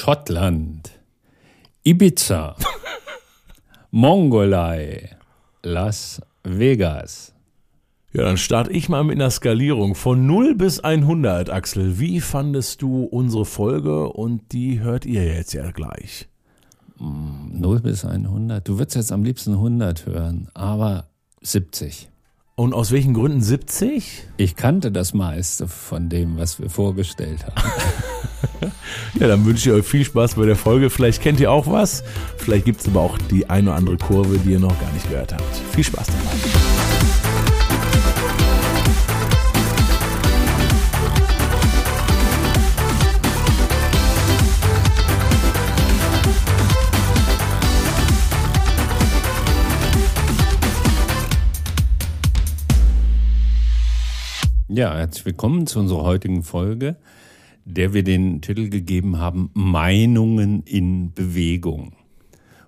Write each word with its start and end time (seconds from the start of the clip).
Schottland, 0.00 0.92
Ibiza, 1.82 2.54
Mongolei, 3.90 5.16
Las 5.64 6.22
Vegas. 6.44 7.34
Ja, 8.12 8.22
dann 8.22 8.36
starte 8.36 8.70
ich 8.70 8.88
mal 8.88 9.02
mit 9.02 9.16
einer 9.16 9.32
Skalierung 9.32 9.96
von 9.96 10.24
0 10.24 10.54
bis 10.54 10.78
100, 10.78 11.50
Axel. 11.50 11.98
Wie 11.98 12.20
fandest 12.20 12.80
du 12.80 13.06
unsere 13.06 13.44
Folge? 13.44 14.08
Und 14.10 14.52
die 14.52 14.78
hört 14.78 15.04
ihr 15.04 15.26
jetzt 15.26 15.52
ja 15.52 15.72
gleich. 15.72 16.28
0 17.00 17.80
bis 17.80 18.04
100. 18.04 18.68
Du 18.68 18.78
würdest 18.78 18.94
jetzt 18.94 19.10
am 19.10 19.24
liebsten 19.24 19.54
100 19.54 20.06
hören, 20.06 20.48
aber 20.54 21.08
70. 21.42 22.08
Und 22.58 22.74
aus 22.74 22.90
welchen 22.90 23.14
Gründen 23.14 23.40
70? 23.40 24.24
Ich 24.36 24.56
kannte 24.56 24.90
das 24.90 25.14
meiste 25.14 25.68
von 25.68 26.08
dem, 26.08 26.38
was 26.38 26.58
wir 26.58 26.68
vorgestellt 26.68 27.46
haben. 27.46 27.54
ja, 29.20 29.28
dann 29.28 29.44
wünsche 29.44 29.70
ich 29.70 29.76
euch 29.76 29.86
viel 29.86 30.04
Spaß 30.04 30.34
bei 30.34 30.44
der 30.44 30.56
Folge. 30.56 30.90
Vielleicht 30.90 31.22
kennt 31.22 31.38
ihr 31.38 31.52
auch 31.52 31.70
was. 31.70 32.02
Vielleicht 32.36 32.64
gibt 32.64 32.80
es 32.80 32.88
aber 32.88 33.00
auch 33.00 33.16
die 33.30 33.48
eine 33.48 33.70
oder 33.70 33.76
andere 33.76 33.96
Kurve, 33.96 34.38
die 34.38 34.50
ihr 34.50 34.58
noch 34.58 34.76
gar 34.80 34.92
nicht 34.92 35.08
gehört 35.08 35.34
habt. 35.34 35.56
Viel 35.72 35.84
Spaß 35.84 36.08
dabei. 36.08 36.57
Ja, 54.70 54.94
herzlich 54.94 55.24
willkommen 55.24 55.66
zu 55.66 55.78
unserer 55.78 56.02
heutigen 56.02 56.42
Folge, 56.42 56.96
der 57.64 57.94
wir 57.94 58.04
den 58.04 58.42
Titel 58.42 58.68
gegeben 58.68 59.18
haben 59.18 59.48
Meinungen 59.54 60.62
in 60.64 61.14
Bewegung. 61.14 61.94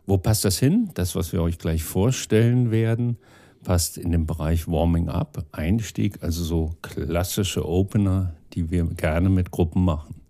Wo 0.06 0.16
passt 0.16 0.46
das 0.46 0.58
hin? 0.58 0.88
Das, 0.94 1.14
was 1.14 1.34
wir 1.34 1.42
euch 1.42 1.58
gleich 1.58 1.84
vorstellen 1.84 2.70
werden, 2.70 3.18
passt 3.64 3.98
in 3.98 4.12
den 4.12 4.24
Bereich 4.24 4.66
Warming 4.66 5.10
Up, 5.10 5.44
Einstieg, 5.52 6.22
also 6.22 6.42
so 6.42 6.70
klassische 6.80 7.68
Opener, 7.68 8.32
die 8.54 8.70
wir 8.70 8.86
gerne 8.86 9.28
mit 9.28 9.50
Gruppen 9.50 9.84
machen. 9.84 10.22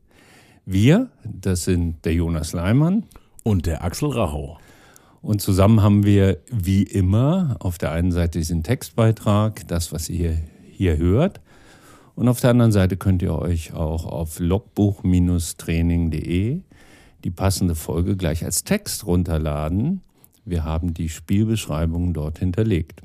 Wir, 0.66 1.08
das 1.22 1.66
sind 1.66 2.05
der 2.05 2.14
Jonas 2.14 2.52
Leimann 2.52 3.05
und 3.44 3.66
der 3.66 3.84
Axel 3.84 4.08
Rachau. 4.08 4.58
Und 5.22 5.40
zusammen 5.40 5.84
haben 5.84 6.02
wir 6.05 6.38
wie 6.50 6.82
immer 6.82 7.58
auf 7.60 7.78
der 7.78 7.92
einen 7.92 8.10
Seite 8.10 8.40
diesen 8.40 8.64
Textbeitrag, 8.64 9.68
das, 9.68 9.92
was 9.92 10.08
ihr 10.08 10.36
hier 10.72 10.96
hört, 10.96 11.40
und 12.14 12.28
auf 12.28 12.41
der 12.41 12.50
anderen 12.50 12.72
Seite 12.72 12.97
könnt 12.97 13.20
ihr 13.22 13.34
euch 13.34 13.75
auch 13.75 14.06
auf 14.06 14.41
logbuch-training.de 14.41 16.62
die 17.25 17.30
passende 17.30 17.75
Folge 17.75 18.17
gleich 18.17 18.44
als 18.44 18.64
Text 18.64 19.06
runterladen. 19.06 20.00
Wir 20.44 20.64
haben 20.64 20.94
die 20.94 21.08
Spielbeschreibung 21.08 22.14
dort 22.14 22.39
hinterlegt. 22.39 23.02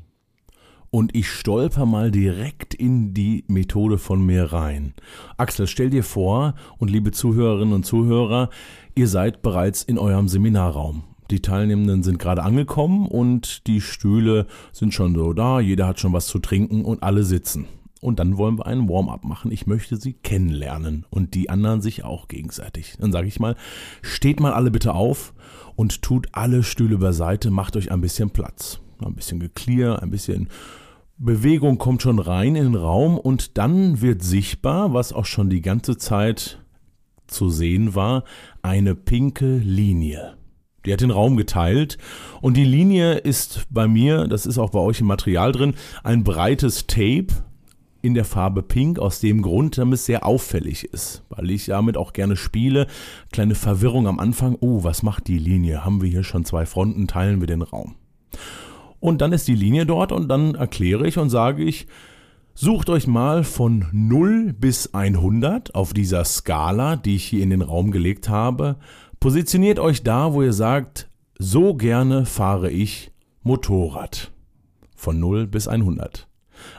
Und 0.90 1.14
ich 1.14 1.30
stolper 1.30 1.86
mal 1.86 2.10
direkt 2.10 2.74
in 2.74 3.14
die 3.14 3.44
Methode 3.48 3.98
von 3.98 4.26
mir 4.26 4.54
rein. 4.54 4.94
Axel, 5.36 5.68
stell 5.68 5.90
dir 5.90 6.04
vor, 6.04 6.56
und 6.78 6.90
liebe 6.90 7.12
Zuhörerinnen 7.12 7.74
und 7.74 7.86
Zuhörer, 7.86 8.50
ihr 8.96 9.10
seid 9.10 9.42
bereits 9.42 9.84
in 9.84 9.98
eurem 9.98 10.30
Seminarraum. 10.30 11.04
Die 11.32 11.42
Teilnehmenden 11.42 12.04
sind 12.04 12.20
gerade 12.20 12.44
angekommen 12.44 13.08
und 13.08 13.68
die 13.68 13.82
Stühle 13.82 14.46
sind 14.72 14.94
schon 14.94 15.16
so 15.16 15.34
da, 15.34 15.60
jeder 15.60 15.88
hat 15.88 16.00
schon 16.00 16.14
was 16.14 16.28
zu 16.28 16.40
trinken 16.40 16.86
und 16.86 17.04
alle 17.04 17.24
sitzen. 17.24 17.66
Und 18.02 18.20
dann 18.20 18.38
wollen 18.38 18.58
wir 18.58 18.68
einen 18.68 18.90
Warm-up 18.90 19.24
machen. 19.24 19.52
Ich 19.52 19.68
möchte 19.68 19.98
sie 19.98 20.14
kennenlernen 20.14 21.06
und 21.10 21.34
die 21.34 21.50
anderen 21.50 21.82
sich 21.82 22.04
auch 22.04 22.28
gegenseitig. 22.28 22.98
Dann 23.00 23.12
sage 23.12 23.28
ich 23.28 23.40
mal, 23.40 23.56
steht 24.02 24.40
mal 24.40 24.54
alle 24.54 24.70
bitte 24.70 24.94
auf 24.94 25.34
und 25.76 26.02
tut 26.02 26.28
alle 26.34 26.64
Stühle 26.64 26.98
beiseite, 26.98 27.52
macht 27.52 27.76
euch 27.76 27.92
ein 27.92 28.02
bisschen 28.02 28.30
Platz. 28.30 28.80
Ein 29.00 29.16
bisschen 29.16 29.40
Geklier, 29.40 30.02
ein 30.02 30.12
bisschen 30.12 30.50
Bewegung 31.18 31.78
kommt 31.78 32.02
schon 32.02 32.20
rein 32.20 32.56
in 32.56 32.66
den 32.66 32.76
Raum 32.76 33.18
und 33.18 33.58
dann 33.58 34.02
wird 34.02 34.22
sichtbar, 34.22 34.94
was 34.94 35.14
auch 35.14 35.26
schon 35.26 35.50
die 35.50 35.62
ganze 35.62 35.98
Zeit 35.98 36.60
zu 37.28 37.50
sehen 37.50 37.96
war, 37.96 38.26
eine 38.62 38.96
pinke 38.96 39.58
Linie. 39.58 40.36
Die 40.86 40.92
hat 40.92 41.02
den 41.02 41.12
Raum 41.12 41.38
geteilt 41.38 41.98
und 42.42 42.58
die 42.58 42.66
Linie 42.66 43.14
ist 43.16 43.66
bei 43.70 43.88
mir, 43.88 44.28
das 44.28 44.46
ist 44.46 44.58
auch 44.58 44.72
bei 44.72 44.80
euch 44.80 45.00
im 45.00 45.08
Material 45.08 45.54
drin, 45.54 45.76
ein 46.04 46.24
breites 46.26 46.86
Tape, 46.86 47.28
in 48.06 48.14
der 48.14 48.24
Farbe 48.24 48.62
Pink 48.62 49.00
aus 49.00 49.20
dem 49.20 49.42
Grund, 49.42 49.80
damit 49.80 49.96
es 49.96 50.06
sehr 50.06 50.26
auffällig 50.26 50.84
ist, 50.84 51.24
weil 51.30 51.50
ich 51.50 51.66
damit 51.66 51.98
auch 51.98 52.14
gerne 52.14 52.36
spiele. 52.36 52.86
Kleine 53.32 53.56
Verwirrung 53.56 54.08
am 54.08 54.20
Anfang. 54.20 54.56
Oh, 54.60 54.84
was 54.84 55.02
macht 55.02 55.28
die 55.28 55.40
Linie? 55.40 55.84
Haben 55.84 56.04
wir 56.04 56.10
hier 56.10 56.24
schon 56.24 56.46
zwei 56.46 56.68
Fronten? 56.68 57.08
Teilen 57.08 57.40
wir 57.40 57.48
den 57.48 57.64
Raum. 57.64 57.96
Und 59.00 59.22
dann 59.22 59.34
ist 59.34 59.48
die 59.48 59.56
Linie 59.56 59.88
dort 59.88 60.12
und 60.12 60.28
dann 60.30 60.54
erkläre 60.54 61.08
ich 61.08 61.18
und 61.18 61.32
sage 61.32 61.64
ich, 61.64 61.88
sucht 62.54 62.90
euch 62.90 63.08
mal 63.08 63.44
von 63.44 63.88
0 63.92 64.54
bis 64.54 64.94
100 64.94 65.74
auf 65.74 65.94
dieser 65.94 66.26
Skala, 66.26 66.98
die 66.98 67.16
ich 67.16 67.26
hier 67.26 67.42
in 67.42 67.50
den 67.50 67.64
Raum 67.64 67.90
gelegt 67.90 68.30
habe. 68.30 68.78
Positioniert 69.20 69.80
euch 69.80 70.04
da, 70.04 70.34
wo 70.34 70.44
ihr 70.44 70.54
sagt, 70.54 71.10
so 71.40 71.74
gerne 71.74 72.28
fahre 72.28 72.70
ich 72.70 73.12
Motorrad. 73.42 74.32
Von 74.96 75.20
0 75.20 75.48
bis 75.48 75.68
100. 75.68 76.25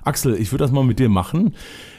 Axel, 0.02 0.34
ich 0.34 0.52
würde 0.52 0.64
das 0.64 0.72
mal 0.72 0.84
mit 0.84 0.98
dir 0.98 1.08
machen. 1.08 1.54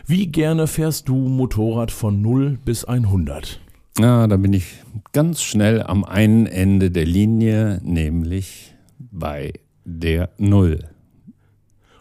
Wie 0.05 0.27
gerne 0.27 0.67
fährst 0.67 1.09
du 1.09 1.15
Motorrad 1.15 1.91
von 1.91 2.21
0 2.21 2.57
bis 2.63 2.85
100? 2.85 3.59
Ja, 3.99 4.27
da 4.27 4.37
bin 4.37 4.53
ich 4.53 4.83
ganz 5.11 5.41
schnell 5.41 5.81
am 5.81 6.03
einen 6.03 6.45
Ende 6.45 6.91
der 6.91 7.05
Linie, 7.05 7.81
nämlich 7.83 8.75
bei 8.99 9.53
der 9.85 10.29
0. 10.37 10.79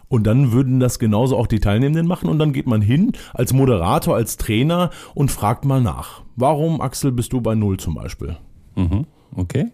Und 0.09 0.25
dann 0.25 0.51
würden 0.51 0.79
das 0.79 0.99
genauso 0.99 1.35
auch 1.37 1.47
die 1.47 1.59
Teilnehmenden 1.59 2.07
machen 2.07 2.29
und 2.29 2.39
dann 2.39 2.53
geht 2.53 2.67
man 2.67 2.81
hin 2.81 3.11
als 3.33 3.51
Moderator, 3.51 4.15
als 4.15 4.37
Trainer 4.37 4.91
und 5.15 5.31
fragt 5.31 5.65
mal 5.65 5.81
nach. 5.81 6.21
Warum, 6.35 6.81
Axel, 6.81 7.11
bist 7.11 7.33
du 7.33 7.41
bei 7.41 7.55
0 7.55 7.77
zum 7.77 7.95
Beispiel? 7.95 8.37
Mhm, 8.75 9.05
okay. 9.35 9.71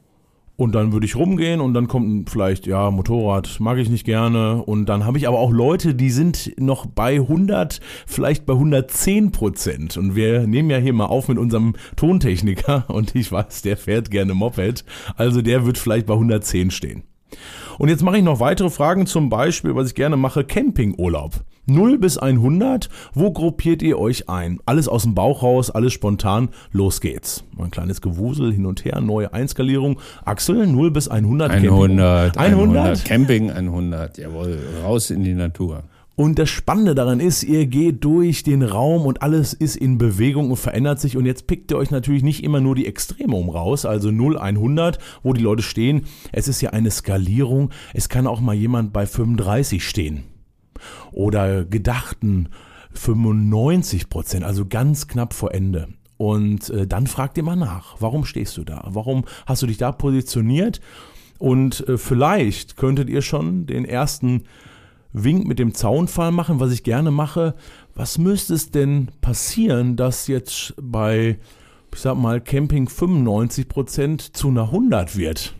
Und 0.56 0.76
dann 0.76 0.94
würde 0.94 1.08
ich 1.08 1.16
rumgehen 1.16 1.62
und 1.62 1.74
dann 1.74 1.88
kommt 1.88 2.30
vielleicht, 2.30 2.68
ja, 2.68 2.92
Motorrad 2.92 3.60
mag 3.60 3.80
ich 3.80 3.90
nicht 3.90 4.06
gerne. 4.06 4.62
Und 4.62 4.86
dann 4.86 5.04
habe 5.04 5.18
ich 5.18 5.28
aber 5.28 5.40
auch 5.40 5.52
Leute, 5.52 5.96
die 5.96 6.12
sind 6.12 6.54
noch 6.60 6.86
bei 6.86 7.16
100, 7.16 7.80
vielleicht 8.06 8.46
bei 8.46 8.54
110 8.54 9.32
Prozent. 9.32 9.98
Und 9.98 10.16
wir 10.16 10.46
nehmen 10.46 10.70
ja 10.70 10.78
hier 10.78 10.94
mal 10.94 11.08
auf 11.08 11.28
mit 11.28 11.40
unserem 11.40 11.74
Tontechniker 11.96 12.86
und 12.90 13.16
ich 13.16 13.32
weiß, 13.32 13.64
der 13.64 13.78
fährt 13.78 14.12
gerne 14.12 14.36
Moped. 14.36 14.86
Also 15.16 15.42
der 15.42 15.66
wird 15.66 15.80
vielleicht 15.80 16.06
bei 16.06 16.14
110 16.14 16.70
stehen. 16.70 17.04
Und 17.80 17.90
jetzt 17.90 18.04
mache 18.04 18.18
ich 18.18 18.24
noch 18.24 18.40
weitere 18.40 18.70
Fragen, 18.70 19.08
zum 19.08 19.30
Beispiel, 19.30 19.76
was 19.76 19.88
ich 19.88 19.96
gerne 19.96 20.18
mache, 20.18 20.44
Campingurlaub. 20.44 21.44
0 21.66 21.98
bis 21.98 22.18
100, 22.18 22.90
wo 23.14 23.32
gruppiert 23.32 23.82
ihr 23.82 23.98
euch 23.98 24.30
ein? 24.30 24.60
Alles 24.66 24.88
aus 24.88 25.04
dem 25.04 25.16
Bauch 25.16 25.44
raus, 25.44 25.70
alles 25.70 25.94
spontan, 25.94 26.50
los 26.72 27.00
geht's. 27.00 27.46
Ein 27.58 27.72
kleines 27.72 28.02
Gewusel 28.02 28.52
hin 28.52 28.66
und 28.66 28.84
her, 28.84 29.00
neue 29.00 29.34
Einskalierung. 29.34 30.00
Axel, 30.26 30.68
0 30.68 30.92
bis 30.92 31.08
100. 31.08 31.52
100, 31.52 32.38
100, 32.38 32.38
100. 32.38 33.06
Camping 33.06 33.50
100, 33.50 34.18
jawohl, 34.18 34.60
raus 34.84 35.10
in 35.10 35.24
die 35.24 35.34
Natur. 35.34 35.84
Und 36.16 36.38
das 36.38 36.50
Spannende 36.50 36.94
daran 36.94 37.20
ist, 37.20 37.42
ihr 37.44 37.66
geht 37.66 38.04
durch 38.04 38.44
den 38.44 38.62
Raum 38.62 39.08
und 39.08 39.24
alles 39.24 39.54
ist 39.54 39.76
in 39.76 39.98
Bewegung 39.98 40.52
und 40.52 40.58
verändert 40.58 41.00
sich. 41.00 41.18
Und 41.18 41.26
jetzt 41.26 41.48
pickt 41.48 41.72
ihr 41.72 41.78
euch 41.78 41.90
natürlich 41.90 42.22
nicht 42.22 42.44
immer 42.44 42.60
nur 42.60 42.76
die 42.76 42.86
Extreme 42.86 43.36
um 43.36 43.50
raus, 43.50 43.86
also 43.86 44.12
0, 44.12 44.38
100, 44.38 45.00
wo 45.24 45.34
die 45.34 45.42
Leute 45.42 45.64
stehen. 45.64 46.04
Es 46.32 46.48
ist 46.48 46.62
ja 46.62 46.70
eine 46.70 46.92
Skalierung. 46.92 47.72
Es 47.96 48.10
kann 48.10 48.28
auch 48.28 48.42
mal 48.42 48.54
jemand 48.54 48.94
bei 48.94 49.08
35 49.08 49.84
stehen. 49.88 50.24
Oder 51.12 51.66
gedachten 51.66 52.50
95 52.94 54.10
Prozent, 54.10 54.44
also 54.44 54.66
ganz 54.66 55.08
knapp 55.08 55.34
vor 55.34 55.54
Ende. 55.54 55.88
Und 56.18 56.70
äh, 56.70 56.88
dann 56.88 57.08
fragt 57.08 57.38
ihr 57.38 57.44
mal 57.44 57.56
nach, 57.56 57.96
warum 58.00 58.24
stehst 58.26 58.58
du 58.58 58.64
da? 58.64 58.88
Warum 58.90 59.26
hast 59.46 59.62
du 59.62 59.68
dich 59.68 59.78
da 59.78 59.92
positioniert? 59.92 60.80
Und 61.40 61.88
äh, 61.88 61.98
vielleicht 61.98 62.78
könntet 62.78 63.10
ihr 63.10 63.22
schon 63.22 63.66
den 63.66 63.86
ersten 63.86 64.44
Wink 65.12 65.46
mit 65.48 65.60
dem 65.60 65.74
Zaunfall 65.74 66.32
machen, 66.32 66.60
was 66.60 66.72
ich 66.72 66.84
gerne 66.84 67.12
mache. 67.12 67.56
Was 67.96 68.18
müsste 68.18 68.54
es 68.54 68.72
denn 68.72 69.10
passieren, 69.22 69.96
dass 69.96 70.28
jetzt 70.28 70.74
bei, 70.82 71.40
ich 71.94 72.00
sag 72.00 72.16
mal, 72.16 72.42
Camping 72.42 72.88
95% 72.88 74.34
zu 74.34 74.48
einer 74.48 74.64
100 74.64 75.18
wird? 75.18 75.56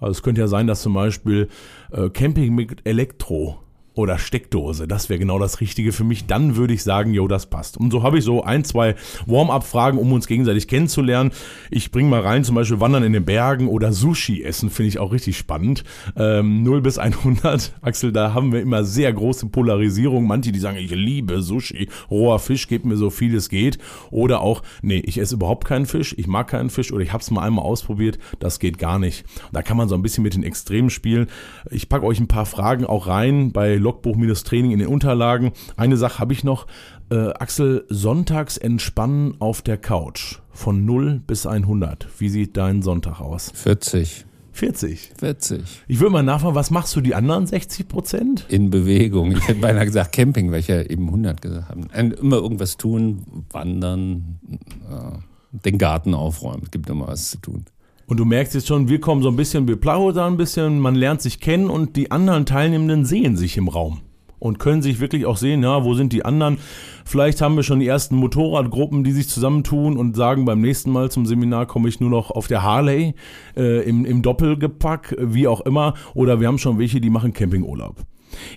Also 0.00 0.12
es 0.12 0.22
könnte 0.22 0.40
ja 0.40 0.48
sein, 0.48 0.66
dass 0.66 0.82
zum 0.82 0.94
Beispiel 0.94 1.48
äh, 1.92 2.10
Camping 2.10 2.54
mit 2.54 2.86
Elektro 2.86 3.60
oder 3.94 4.18
Steckdose. 4.18 4.88
Das 4.88 5.08
wäre 5.08 5.18
genau 5.18 5.38
das 5.38 5.60
Richtige 5.60 5.92
für 5.92 6.04
mich. 6.04 6.26
Dann 6.26 6.56
würde 6.56 6.74
ich 6.74 6.82
sagen, 6.82 7.14
jo, 7.14 7.28
das 7.28 7.46
passt. 7.46 7.76
Und 7.76 7.90
so 7.90 8.02
habe 8.02 8.18
ich 8.18 8.24
so 8.24 8.42
ein, 8.42 8.64
zwei 8.64 8.96
Warm-up-Fragen, 9.26 9.98
um 9.98 10.12
uns 10.12 10.26
gegenseitig 10.26 10.68
kennenzulernen. 10.68 11.30
Ich 11.70 11.90
bringe 11.90 12.08
mal 12.08 12.20
rein, 12.20 12.44
zum 12.44 12.56
Beispiel 12.56 12.80
Wandern 12.80 13.04
in 13.04 13.12
den 13.12 13.24
Bergen 13.24 13.68
oder 13.68 13.92
Sushi 13.92 14.42
essen, 14.42 14.70
finde 14.70 14.88
ich 14.88 14.98
auch 14.98 15.12
richtig 15.12 15.38
spannend. 15.38 15.84
Ähm, 16.16 16.62
0 16.62 16.80
bis 16.80 16.98
100, 16.98 17.74
Axel, 17.82 18.12
da 18.12 18.34
haben 18.34 18.52
wir 18.52 18.60
immer 18.60 18.84
sehr 18.84 19.12
große 19.12 19.46
Polarisierung. 19.46 20.26
Manche, 20.26 20.50
die 20.50 20.58
sagen, 20.58 20.76
ich 20.76 20.90
liebe 20.90 21.42
Sushi, 21.42 21.88
roher 22.10 22.40
Fisch, 22.40 22.66
gebt 22.66 22.84
mir 22.84 22.96
so 22.96 23.10
viel 23.10 23.34
es 23.34 23.48
geht. 23.48 23.78
Oder 24.10 24.40
auch, 24.40 24.62
nee, 24.82 25.02
ich 25.04 25.18
esse 25.18 25.36
überhaupt 25.36 25.66
keinen 25.66 25.86
Fisch, 25.86 26.14
ich 26.18 26.26
mag 26.26 26.48
keinen 26.48 26.70
Fisch 26.70 26.92
oder 26.92 27.02
ich 27.02 27.12
habe 27.12 27.22
es 27.22 27.30
mal 27.30 27.42
einmal 27.42 27.64
ausprobiert, 27.64 28.18
das 28.40 28.58
geht 28.58 28.78
gar 28.78 28.98
nicht. 28.98 29.24
Da 29.52 29.62
kann 29.62 29.76
man 29.76 29.88
so 29.88 29.94
ein 29.94 30.02
bisschen 30.02 30.24
mit 30.24 30.34
den 30.34 30.42
Extremen 30.42 30.90
spielen. 30.90 31.28
Ich 31.70 31.88
packe 31.88 32.04
euch 32.04 32.18
ein 32.18 32.28
paar 32.28 32.46
Fragen 32.46 32.84
auch 32.84 33.06
rein 33.06 33.52
bei 33.52 33.76
Logbuch-Training 33.84 34.72
in 34.72 34.80
den 34.80 34.88
Unterlagen. 34.88 35.52
Eine 35.76 35.96
Sache 35.96 36.18
habe 36.18 36.32
ich 36.32 36.42
noch. 36.42 36.66
Äh, 37.10 37.32
Axel, 37.34 37.84
sonntags 37.88 38.56
entspannen 38.56 39.36
auf 39.38 39.62
der 39.62 39.76
Couch 39.76 40.38
von 40.50 40.84
0 40.84 41.20
bis 41.26 41.46
100. 41.46 42.08
Wie 42.18 42.28
sieht 42.28 42.56
dein 42.56 42.82
Sonntag 42.82 43.20
aus? 43.20 43.52
40. 43.54 44.24
40. 44.52 45.12
40. 45.18 45.62
Ich 45.88 46.00
würde 46.00 46.12
mal 46.12 46.22
nachfragen, 46.22 46.54
was 46.54 46.70
machst 46.70 46.94
du 46.96 47.00
die 47.00 47.14
anderen 47.14 47.46
60 47.46 47.88
Prozent? 47.88 48.46
In 48.48 48.70
Bewegung. 48.70 49.32
Ich 49.32 49.48
hätte 49.48 49.60
beinahe 49.60 49.84
gesagt 49.84 50.12
Camping, 50.12 50.50
weil 50.52 50.60
ich 50.60 50.68
ja 50.68 50.80
eben 50.80 51.06
100 51.06 51.42
gesagt 51.42 51.68
habe. 51.68 51.80
Immer 51.92 52.36
irgendwas 52.36 52.76
tun, 52.76 53.44
wandern, 53.50 54.38
den 55.50 55.78
Garten 55.78 56.14
aufräumen. 56.14 56.62
Es 56.64 56.70
gibt 56.70 56.88
immer 56.88 57.08
was 57.08 57.30
zu 57.30 57.38
tun. 57.38 57.64
Und 58.06 58.18
du 58.18 58.24
merkst 58.24 58.54
jetzt 58.54 58.68
schon, 58.68 58.88
wir 58.88 59.00
kommen 59.00 59.22
so 59.22 59.28
ein 59.28 59.36
bisschen, 59.36 59.66
wir 59.66 59.76
plaudern 59.76 60.34
ein 60.34 60.36
bisschen, 60.36 60.78
man 60.78 60.94
lernt 60.94 61.22
sich 61.22 61.40
kennen 61.40 61.70
und 61.70 61.96
die 61.96 62.10
anderen 62.10 62.46
Teilnehmenden 62.46 63.04
sehen 63.04 63.36
sich 63.36 63.56
im 63.56 63.68
Raum 63.68 64.00
und 64.44 64.58
können 64.58 64.82
sich 64.82 65.00
wirklich 65.00 65.24
auch 65.24 65.38
sehen, 65.38 65.62
ja, 65.62 65.84
wo 65.84 65.94
sind 65.94 66.12
die 66.12 66.24
anderen? 66.24 66.58
Vielleicht 67.06 67.40
haben 67.40 67.56
wir 67.56 67.62
schon 67.62 67.80
die 67.80 67.86
ersten 67.86 68.16
Motorradgruppen, 68.16 69.02
die 69.02 69.12
sich 69.12 69.28
zusammentun 69.28 69.96
und 69.96 70.16
sagen, 70.16 70.44
beim 70.44 70.60
nächsten 70.60 70.90
Mal 70.90 71.10
zum 71.10 71.24
Seminar 71.24 71.66
komme 71.66 71.88
ich 71.88 71.98
nur 71.98 72.10
noch 72.10 72.30
auf 72.30 72.46
der 72.46 72.62
Harley 72.62 73.14
äh, 73.56 73.88
im, 73.88 74.04
im 74.04 74.20
Doppelgepack, 74.20 75.16
wie 75.18 75.48
auch 75.48 75.62
immer. 75.62 75.94
Oder 76.12 76.40
wir 76.40 76.48
haben 76.48 76.58
schon 76.58 76.78
welche, 76.78 77.00
die 77.00 77.10
machen 77.10 77.32
Campingurlaub. 77.32 77.96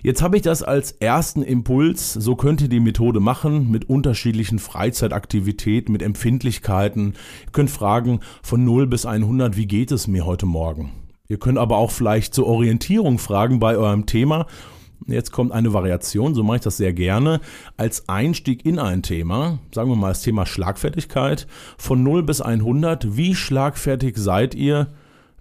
Jetzt 0.02 0.22
habe 0.22 0.36
ich 0.36 0.42
das 0.42 0.62
als 0.62 0.92
ersten 0.92 1.42
Impuls, 1.42 2.12
so 2.12 2.36
könnt 2.36 2.60
ihr 2.60 2.68
die 2.68 2.80
Methode 2.80 3.20
machen, 3.20 3.70
mit 3.70 3.88
unterschiedlichen 3.88 4.58
Freizeitaktivitäten, 4.58 5.92
mit 5.92 6.02
Empfindlichkeiten. 6.02 7.14
Ihr 7.46 7.52
könnt 7.52 7.70
fragen 7.70 8.20
von 8.42 8.64
0 8.64 8.86
bis 8.86 9.06
100, 9.06 9.56
wie 9.56 9.66
geht 9.66 9.92
es 9.92 10.06
mir 10.06 10.26
heute 10.26 10.46
Morgen? 10.46 10.92
Ihr 11.28 11.38
könnt 11.38 11.58
aber 11.58 11.76
auch 11.76 11.90
vielleicht 11.90 12.34
zur 12.34 12.46
Orientierung 12.46 13.18
fragen 13.18 13.58
bei 13.58 13.76
eurem 13.76 14.06
Thema. 14.06 14.46
Jetzt 15.06 15.30
kommt 15.30 15.52
eine 15.52 15.72
Variation, 15.72 16.34
so 16.34 16.42
mache 16.42 16.56
ich 16.56 16.62
das 16.62 16.76
sehr 16.76 16.92
gerne, 16.92 17.40
als 17.76 18.08
Einstieg 18.08 18.66
in 18.66 18.78
ein 18.78 19.02
Thema, 19.02 19.58
sagen 19.72 19.90
wir 19.90 19.96
mal 19.96 20.08
das 20.08 20.22
Thema 20.22 20.44
Schlagfertigkeit, 20.44 21.46
von 21.76 22.02
0 22.02 22.24
bis 22.24 22.40
100, 22.40 23.16
wie 23.16 23.34
schlagfertig 23.34 24.16
seid 24.16 24.54
ihr, 24.54 24.88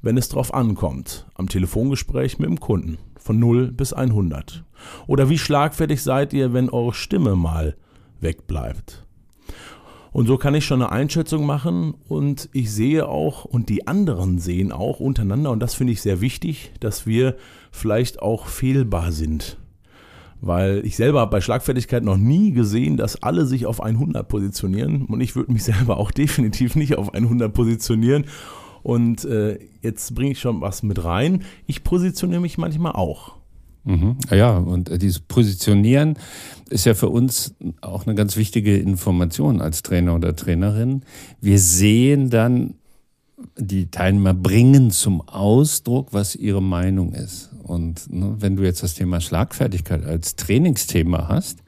wenn 0.08 0.18
es 0.18 0.30
drauf 0.30 0.54
ankommt, 0.54 1.28
am 1.36 1.48
Telefongespräch 1.48 2.40
mit 2.40 2.50
dem 2.50 2.60
Kunden? 2.60 2.98
von 3.28 3.40
0 3.40 3.74
bis 3.74 3.92
100? 3.92 4.64
Oder 5.06 5.30
wie 5.30 5.38
schlagfertig 5.38 6.02
seid 6.02 6.32
ihr, 6.32 6.54
wenn 6.54 6.70
eure 6.70 6.94
Stimme 6.94 7.36
mal 7.36 7.76
wegbleibt? 8.22 9.06
Und 10.14 10.28
so 10.28 10.38
kann 10.38 10.56
ich 10.56 10.66
schon 10.66 10.82
eine 10.82 10.92
Einschätzung 10.92 11.46
machen 11.46 11.94
und 12.08 12.50
ich 12.54 12.72
sehe 12.72 13.08
auch 13.08 13.44
und 13.44 13.68
die 13.70 13.86
anderen 13.86 14.40
sehen 14.40 14.72
auch 14.72 15.00
untereinander 15.02 15.52
und 15.52 15.60
das 15.60 15.76
finde 15.76 15.94
ich 15.94 16.02
sehr 16.02 16.22
wichtig, 16.22 16.72
dass 16.80 17.06
wir 17.06 17.36
vielleicht 17.72 18.22
auch 18.22 18.48
fehlbar 18.48 19.12
sind. 19.12 19.58
Weil 20.40 20.86
ich 20.86 20.96
selber 20.96 21.20
habe 21.20 21.32
bei 21.32 21.42
Schlagfertigkeit 21.42 22.04
noch 22.04 22.18
nie 22.18 22.52
gesehen, 22.52 22.96
dass 22.96 23.22
alle 23.22 23.46
sich 23.46 23.66
auf 23.66 23.82
100 23.84 24.28
positionieren 24.28 25.06
und 25.06 25.20
ich 25.20 25.36
würde 25.36 25.52
mich 25.52 25.64
selber 25.66 25.98
auch 25.98 26.12
definitiv 26.12 26.76
nicht 26.76 26.98
auf 26.98 27.14
100 27.14 27.54
positionieren 27.54 28.26
und 28.88 29.26
äh, 29.26 29.60
jetzt 29.82 30.16
bringe 30.16 30.32
ich 30.32 30.40
schon 30.40 30.62
was 30.62 30.82
mit 30.82 31.04
rein. 31.04 31.44
Ich 31.66 31.84
positioniere 31.84 32.40
mich 32.40 32.58
manchmal 32.58 32.94
auch. 32.94 33.36
Mhm. 33.84 34.16
Ja, 34.32 34.60
und 34.60 34.88
äh, 34.88 34.98
dieses 34.98 35.20
Positionieren 35.20 36.18
ist 36.70 36.86
ja 36.86 36.94
für 36.94 37.10
uns 37.10 37.54
auch 37.82 38.06
eine 38.06 38.16
ganz 38.16 38.38
wichtige 38.38 38.78
Information 38.78 39.60
als 39.60 39.84
Trainer 39.84 40.16
oder 40.16 40.34
Trainerin. 40.38 41.02
Wir 41.42 41.60
sehen 41.60 42.30
dann, 42.30 42.76
die 43.58 43.92
Teilnehmer 43.92 44.34
bringen 44.34 44.92
zum 44.92 45.20
Ausdruck, 45.20 46.14
was 46.14 46.38
ihre 46.38 46.64
Meinung 46.64 47.12
ist. 47.12 47.50
Und 47.64 48.10
ne, 48.10 48.38
wenn 48.40 48.56
du 48.56 48.64
jetzt 48.64 48.84
das 48.84 48.94
Thema 48.94 49.20
Schlagfertigkeit 49.20 50.06
als 50.06 50.38
Trainingsthema 50.38 51.28
hast 51.28 51.60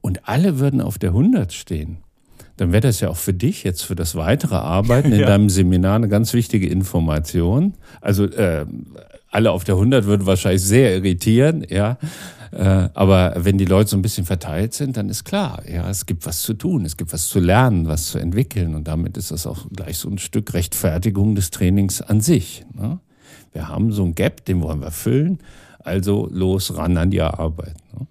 und 0.00 0.28
alle 0.28 0.58
würden 0.58 0.80
auf 0.80 0.98
der 0.98 1.10
100 1.10 1.52
stehen, 1.52 1.98
dann 2.56 2.72
wäre 2.72 2.82
das 2.82 3.00
ja 3.00 3.08
auch 3.08 3.16
für 3.16 3.32
dich 3.32 3.64
jetzt 3.64 3.82
für 3.82 3.94
das 3.94 4.14
weitere 4.14 4.56
Arbeiten 4.56 5.12
in 5.12 5.20
ja. 5.20 5.26
deinem 5.26 5.48
Seminar 5.48 5.96
eine 5.96 6.08
ganz 6.08 6.32
wichtige 6.32 6.68
Information. 6.68 7.74
Also 8.00 8.24
äh, 8.24 8.66
alle 9.30 9.50
auf 9.50 9.64
der 9.64 9.76
100 9.76 10.04
würden 10.04 10.26
wahrscheinlich 10.26 10.62
sehr 10.62 10.94
irritieren, 10.94 11.64
ja. 11.68 11.98
Äh, 12.52 12.90
aber 12.92 13.34
wenn 13.38 13.56
die 13.56 13.64
Leute 13.64 13.88
so 13.88 13.96
ein 13.96 14.02
bisschen 14.02 14.26
verteilt 14.26 14.74
sind, 14.74 14.98
dann 14.98 15.08
ist 15.08 15.24
klar, 15.24 15.62
ja, 15.66 15.88
es 15.88 16.04
gibt 16.04 16.26
was 16.26 16.42
zu 16.42 16.52
tun, 16.52 16.84
es 16.84 16.98
gibt 16.98 17.12
was 17.12 17.28
zu 17.28 17.40
lernen, 17.40 17.88
was 17.88 18.08
zu 18.08 18.18
entwickeln 18.18 18.74
und 18.74 18.86
damit 18.86 19.16
ist 19.16 19.30
das 19.30 19.46
auch 19.46 19.66
gleich 19.74 19.96
so 19.96 20.10
ein 20.10 20.18
Stück 20.18 20.52
Rechtfertigung 20.52 21.34
des 21.34 21.50
Trainings 21.50 22.02
an 22.02 22.20
sich. 22.20 22.66
Ne? 22.74 23.00
Wir 23.54 23.68
haben 23.68 23.90
so 23.90 24.04
ein 24.04 24.14
Gap, 24.14 24.44
den 24.44 24.60
wollen 24.60 24.80
wir 24.80 24.90
füllen, 24.90 25.38
also 25.78 26.28
los 26.30 26.76
ran 26.76 26.98
an 26.98 27.10
die 27.10 27.22
Arbeit. 27.22 27.76
Ne? 27.98 28.06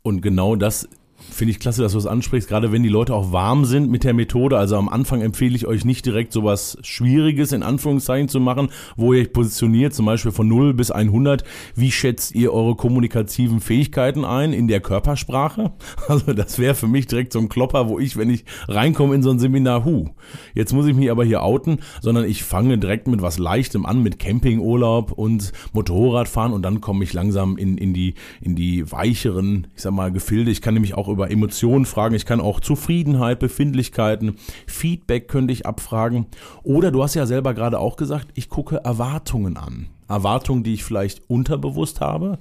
Und 0.00 0.22
genau 0.22 0.56
das 0.56 0.88
Finde 1.30 1.50
ich 1.50 1.58
klasse, 1.58 1.82
dass 1.82 1.92
du 1.92 1.98
das 1.98 2.06
ansprichst, 2.06 2.48
gerade 2.48 2.72
wenn 2.72 2.82
die 2.82 2.88
Leute 2.88 3.14
auch 3.14 3.32
warm 3.32 3.64
sind 3.64 3.90
mit 3.90 4.04
der 4.04 4.14
Methode. 4.14 4.56
Also 4.56 4.76
am 4.76 4.88
Anfang 4.88 5.20
empfehle 5.20 5.54
ich 5.54 5.66
euch 5.66 5.84
nicht 5.84 6.06
direkt 6.06 6.32
sowas 6.32 6.78
Schwieriges 6.82 7.52
in 7.52 7.62
Anführungszeichen 7.62 8.28
zu 8.28 8.40
machen, 8.40 8.70
wo 8.96 9.12
ihr 9.12 9.20
euch 9.20 9.32
positioniert, 9.32 9.92
zum 9.92 10.06
Beispiel 10.06 10.32
von 10.32 10.48
0 10.48 10.74
bis 10.74 10.90
100. 10.90 11.44
Wie 11.74 11.90
schätzt 11.90 12.34
ihr 12.34 12.52
eure 12.52 12.74
kommunikativen 12.74 13.60
Fähigkeiten 13.60 14.24
ein 14.24 14.52
in 14.52 14.68
der 14.68 14.80
Körpersprache? 14.80 15.72
Also 16.08 16.32
das 16.34 16.58
wäre 16.58 16.74
für 16.74 16.86
mich 16.86 17.06
direkt 17.06 17.32
so 17.32 17.40
ein 17.40 17.48
Klopper, 17.48 17.88
wo 17.88 17.98
ich, 17.98 18.16
wenn 18.16 18.30
ich 18.30 18.44
reinkomme 18.68 19.14
in 19.14 19.22
so 19.22 19.30
ein 19.30 19.40
Seminar, 19.40 19.84
hu, 19.84 20.10
jetzt 20.54 20.72
muss 20.72 20.86
ich 20.86 20.94
mich 20.94 21.10
aber 21.10 21.24
hier 21.24 21.42
outen, 21.42 21.80
sondern 22.00 22.24
ich 22.24 22.44
fange 22.44 22.78
direkt 22.78 23.08
mit 23.08 23.22
was 23.22 23.38
Leichtem 23.38 23.84
an, 23.84 24.02
mit 24.02 24.18
Campingurlaub 24.18 25.12
und 25.12 25.52
Motorradfahren 25.72 26.52
und 26.52 26.62
dann 26.62 26.80
komme 26.80 27.02
ich 27.02 27.12
langsam 27.12 27.56
in, 27.56 27.76
in, 27.76 27.92
die, 27.92 28.14
in 28.40 28.54
die 28.54 28.90
weicheren, 28.90 29.66
ich 29.74 29.82
sag 29.82 29.92
mal, 29.92 30.12
Gefilde. 30.12 30.50
Ich 30.50 30.62
kann 30.62 30.74
nämlich 30.74 30.94
auch 30.94 31.08
über 31.16 31.30
Emotionen 31.30 31.86
fragen. 31.86 32.14
Ich 32.14 32.26
kann 32.26 32.40
auch 32.40 32.60
Zufriedenheit, 32.60 33.38
Befindlichkeiten, 33.38 34.36
Feedback 34.66 35.28
könnte 35.28 35.52
ich 35.54 35.64
abfragen. 35.64 36.26
Oder 36.62 36.90
du 36.90 37.02
hast 37.02 37.14
ja 37.14 37.24
selber 37.24 37.54
gerade 37.54 37.78
auch 37.78 37.96
gesagt, 37.96 38.28
ich 38.34 38.50
gucke 38.50 38.76
Erwartungen 38.84 39.56
an. 39.56 39.86
Erwartungen, 40.08 40.62
die 40.62 40.74
ich 40.74 40.84
vielleicht 40.84 41.22
unterbewusst 41.28 42.02
habe. 42.02 42.38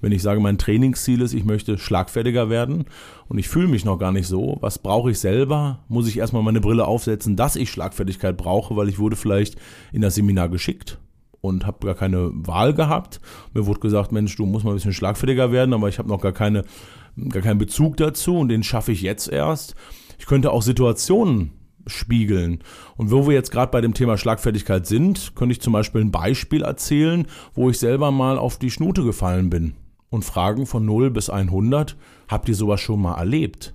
Wenn 0.00 0.12
ich 0.12 0.22
sage, 0.22 0.40
mein 0.40 0.58
Trainingsziel 0.58 1.20
ist, 1.20 1.34
ich 1.34 1.44
möchte 1.44 1.78
schlagfertiger 1.78 2.48
werden 2.48 2.84
und 3.28 3.38
ich 3.38 3.48
fühle 3.48 3.68
mich 3.68 3.84
noch 3.84 3.98
gar 3.98 4.12
nicht 4.12 4.26
so, 4.26 4.56
was 4.60 4.78
brauche 4.78 5.10
ich 5.10 5.18
selber? 5.18 5.80
Muss 5.88 6.08
ich 6.08 6.18
erstmal 6.18 6.42
meine 6.42 6.60
Brille 6.60 6.86
aufsetzen, 6.86 7.36
dass 7.36 7.56
ich 7.56 7.70
Schlagfertigkeit 7.70 8.36
brauche, 8.36 8.76
weil 8.76 8.88
ich 8.88 8.98
wurde 8.98 9.16
vielleicht 9.16 9.56
in 9.92 10.00
das 10.00 10.14
Seminar 10.14 10.48
geschickt 10.48 10.98
und 11.42 11.66
habe 11.66 11.86
gar 11.86 11.94
keine 11.94 12.30
Wahl 12.32 12.72
gehabt. 12.72 13.20
Mir 13.52 13.66
wurde 13.66 13.80
gesagt, 13.80 14.10
Mensch, 14.10 14.34
du 14.36 14.46
musst 14.46 14.64
mal 14.64 14.70
ein 14.70 14.76
bisschen 14.76 14.92
schlagfertiger 14.92 15.52
werden, 15.52 15.74
aber 15.74 15.88
ich 15.88 15.98
habe 15.98 16.08
noch 16.08 16.20
gar 16.20 16.32
keine 16.32 16.64
gar 17.28 17.42
keinen 17.42 17.58
Bezug 17.58 17.96
dazu 17.96 18.36
und 18.36 18.48
den 18.48 18.62
schaffe 18.62 18.92
ich 18.92 19.02
jetzt 19.02 19.28
erst. 19.28 19.74
Ich 20.18 20.26
könnte 20.26 20.50
auch 20.52 20.62
Situationen 20.62 21.52
spiegeln. 21.86 22.62
Und 22.96 23.10
wo 23.10 23.26
wir 23.26 23.34
jetzt 23.34 23.50
gerade 23.50 23.70
bei 23.70 23.80
dem 23.80 23.94
Thema 23.94 24.16
Schlagfertigkeit 24.16 24.86
sind, 24.86 25.34
könnte 25.34 25.52
ich 25.52 25.60
zum 25.60 25.72
Beispiel 25.72 26.00
ein 26.00 26.12
Beispiel 26.12 26.62
erzählen, 26.62 27.26
wo 27.54 27.70
ich 27.70 27.78
selber 27.78 28.10
mal 28.10 28.38
auf 28.38 28.58
die 28.58 28.70
Schnute 28.70 29.02
gefallen 29.02 29.50
bin 29.50 29.74
und 30.10 30.24
fragen 30.24 30.66
von 30.66 30.84
0 30.84 31.10
bis 31.10 31.30
100, 31.30 31.96
habt 32.28 32.48
ihr 32.48 32.54
sowas 32.54 32.80
schon 32.80 33.02
mal 33.02 33.16
erlebt? 33.16 33.74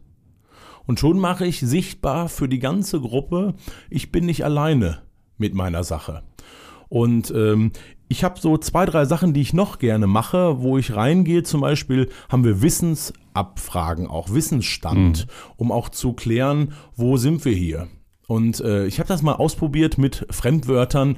Und 0.86 1.00
schon 1.00 1.20
mache 1.20 1.46
ich 1.46 1.60
sichtbar 1.60 2.30
für 2.30 2.48
die 2.48 2.60
ganze 2.60 3.02
Gruppe, 3.02 3.56
ich 3.90 4.12
bin 4.12 4.26
nicht 4.26 4.46
alleine 4.46 5.02
mit 5.38 5.54
meiner 5.54 5.84
Sache. 5.84 6.24
Und 6.90 7.32
ähm, 7.32 7.72
ich 8.10 8.24
habe 8.24 8.40
so 8.40 8.58
zwei, 8.58 8.86
drei 8.86 9.06
Sachen, 9.06 9.34
die 9.34 9.42
ich 9.42 9.54
noch 9.54 9.80
gerne 9.80 10.08
mache, 10.08 10.62
wo 10.62 10.78
ich 10.78 10.96
reingehe. 10.96 11.44
Zum 11.44 11.62
Beispiel 11.62 12.10
haben 12.30 12.44
wir 12.44 12.62
Wissensabfragen, 12.62 14.08
auch 14.08 14.34
Wissensstand, 14.34 15.28
mhm. 15.28 15.54
um 15.58 15.72
auch 15.72 15.90
zu 15.90 16.14
klären, 16.14 16.74
wo 16.96 17.18
sind 17.18 17.44
wir 17.46 17.54
hier. 17.54 17.88
Und 18.28 18.60
äh, 18.62 18.86
ich 18.86 19.00
habe 19.00 19.08
das 19.08 19.22
mal 19.22 19.34
ausprobiert 19.34 19.98
mit 19.98 20.26
Fremdwörtern, 20.30 21.18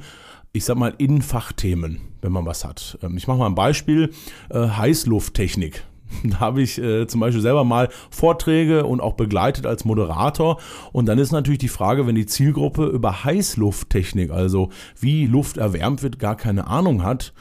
ich 0.52 0.66
sag 0.66 0.78
mal 0.78 0.94
in 0.98 1.22
Fachthemen, 1.22 2.02
wenn 2.22 2.32
man 2.32 2.46
was 2.46 2.66
hat. 2.66 2.98
Ähm, 3.02 3.18
ich 3.18 3.28
mache 3.28 3.38
mal 3.38 3.48
ein 3.48 3.56
Beispiel, 3.56 4.12
äh, 4.50 4.68
Heißlufttechnik. 4.68 5.84
Da 6.24 6.40
habe 6.40 6.62
ich 6.62 6.82
äh, 6.82 7.08
zum 7.08 7.22
Beispiel 7.22 7.42
selber 7.42 7.64
mal 7.64 7.90
Vorträge 8.10 8.86
und 8.86 9.02
auch 9.02 9.14
begleitet 9.14 9.66
als 9.66 9.86
Moderator. 9.86 10.60
Und 10.92 11.06
dann 11.06 11.20
ist 11.20 11.32
natürlich 11.32 11.60
die 11.60 11.68
Frage, 11.68 12.08
wenn 12.08 12.16
die 12.16 12.26
Zielgruppe 12.26 12.86
über 12.86 13.24
Heißlufttechnik, 13.24 14.32
also 14.32 14.70
wie 15.00 15.28
Luft 15.28 15.58
erwärmt 15.58 16.04
wird, 16.04 16.20
gar 16.20 16.36
keine 16.36 16.68
Ahnung 16.68 17.04
hat, 17.04 17.34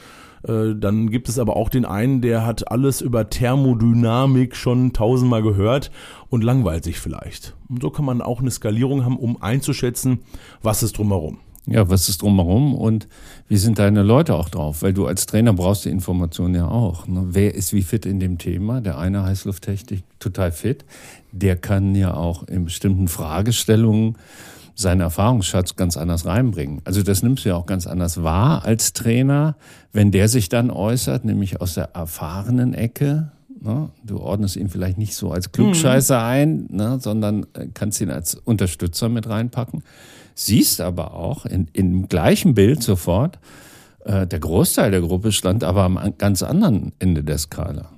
Äh, 0.47 0.77
dann 0.77 1.11
gibt 1.11 1.29
es 1.29 1.39
aber 1.41 1.57
auch 1.57 1.69
den 1.69 1.85
einen, 1.85 2.21
der 2.21 2.47
hat 2.47 2.71
alles 2.71 3.01
über 3.01 3.29
Thermodynamik 3.29 4.55
schon 4.55 4.93
tausendmal 4.93 5.43
gehört 5.43 5.91
und 6.29 6.45
langweilt 6.45 6.85
sich 6.85 7.01
vielleicht. 7.01 7.57
Und 7.69 7.83
so 7.83 7.91
kann 7.91 8.05
man 8.05 8.23
auch 8.23 8.41
eine 8.41 8.53
Skalierung 8.53 9.05
haben, 9.05 9.17
um 9.17 9.43
einzuschätzen, 9.43 10.21
was 10.63 10.85
ist 10.85 10.97
drumherum. 10.97 11.39
Ja, 11.71 11.89
was 11.91 12.09
ist 12.09 12.23
drumherum 12.23 12.75
und 12.75 13.09
wie 13.47 13.59
sind 13.59 13.79
deine 13.79 14.03
Leute 14.03 14.35
auch 14.35 14.49
drauf? 14.49 14.83
Weil 14.83 14.95
du 14.95 15.07
als 15.07 15.27
Trainer 15.27 15.53
brauchst 15.53 15.85
die 15.85 15.91
Informationen 15.91 16.55
ja 16.55 16.69
auch. 16.69 17.07
Ne? 17.07 17.27
Wer 17.31 17.55
ist 17.55 17.73
wie 17.73 17.83
fit 17.83 18.07
in 18.07 18.21
dem 18.21 18.39
Thema? 18.39 18.81
Der 18.81 18.99
eine 18.99 19.25
Heißlufttechnik 19.25 20.03
total 20.19 20.53
fit. 20.53 20.85
Der 21.33 21.57
kann 21.57 21.95
ja 21.95 22.15
auch 22.15 22.43
in 22.45 22.65
bestimmten 22.65 23.09
Fragestellungen 23.09 24.17
seinen 24.75 25.01
Erfahrungsschatz 25.01 25.77
ganz 25.77 25.97
anders 25.97 26.25
reinbringen. 26.25 26.81
Also 26.85 27.03
das 27.03 27.23
nimmst 27.23 27.45
du 27.45 27.51
ja 27.51 27.57
auch 27.57 27.67
ganz 27.67 27.87
anders 27.87 28.23
wahr 28.23 28.65
als 28.65 28.93
Trainer, 28.93 29.57
wenn 29.93 30.13
der 30.13 30.29
sich 30.29 30.49
dann 30.49 30.71
äußert, 30.71 31.25
nämlich 31.25 31.61
aus 31.61 31.75
der 31.75 31.95
erfahrenen 31.95 32.75
Ecke. 32.75 33.33
Ne? 33.61 33.91
Du 34.05 34.21
ordnest 34.21 34.57
ihn 34.57 34.69
vielleicht 34.69 34.97
nicht 34.97 35.17
so 35.17 35.33
als 35.33 35.51
Klugscheißer 35.51 36.19
mhm. 36.19 36.25
ein, 36.25 36.67
ne? 36.71 36.99
sondern 37.01 37.45
äh, 37.55 37.67
kannst 37.75 38.01
ihn 38.01 38.11
als 38.11 38.37
Unterstützer 38.37 39.09
mit 39.09 39.29
reinpacken. 39.29 39.83
Siehst 40.41 40.81
aber 40.81 41.15
auch 41.15 41.47
in, 41.47 41.67
im 41.73 42.07
gleichen 42.07 42.55
Bild 42.55 42.81
sofort, 42.81 43.41
äh, 44.05 44.25
der 44.25 44.39
Großteil 44.39 44.93
der 44.93 45.01
Gruppe 45.01 45.33
stand 45.33 45.65
aber 45.65 45.83
am 45.83 46.15
ganz 46.17 46.45
anderen 46.45 46.93
Ende 47.01 47.25
der 47.25 47.39
Skala. 47.39 47.91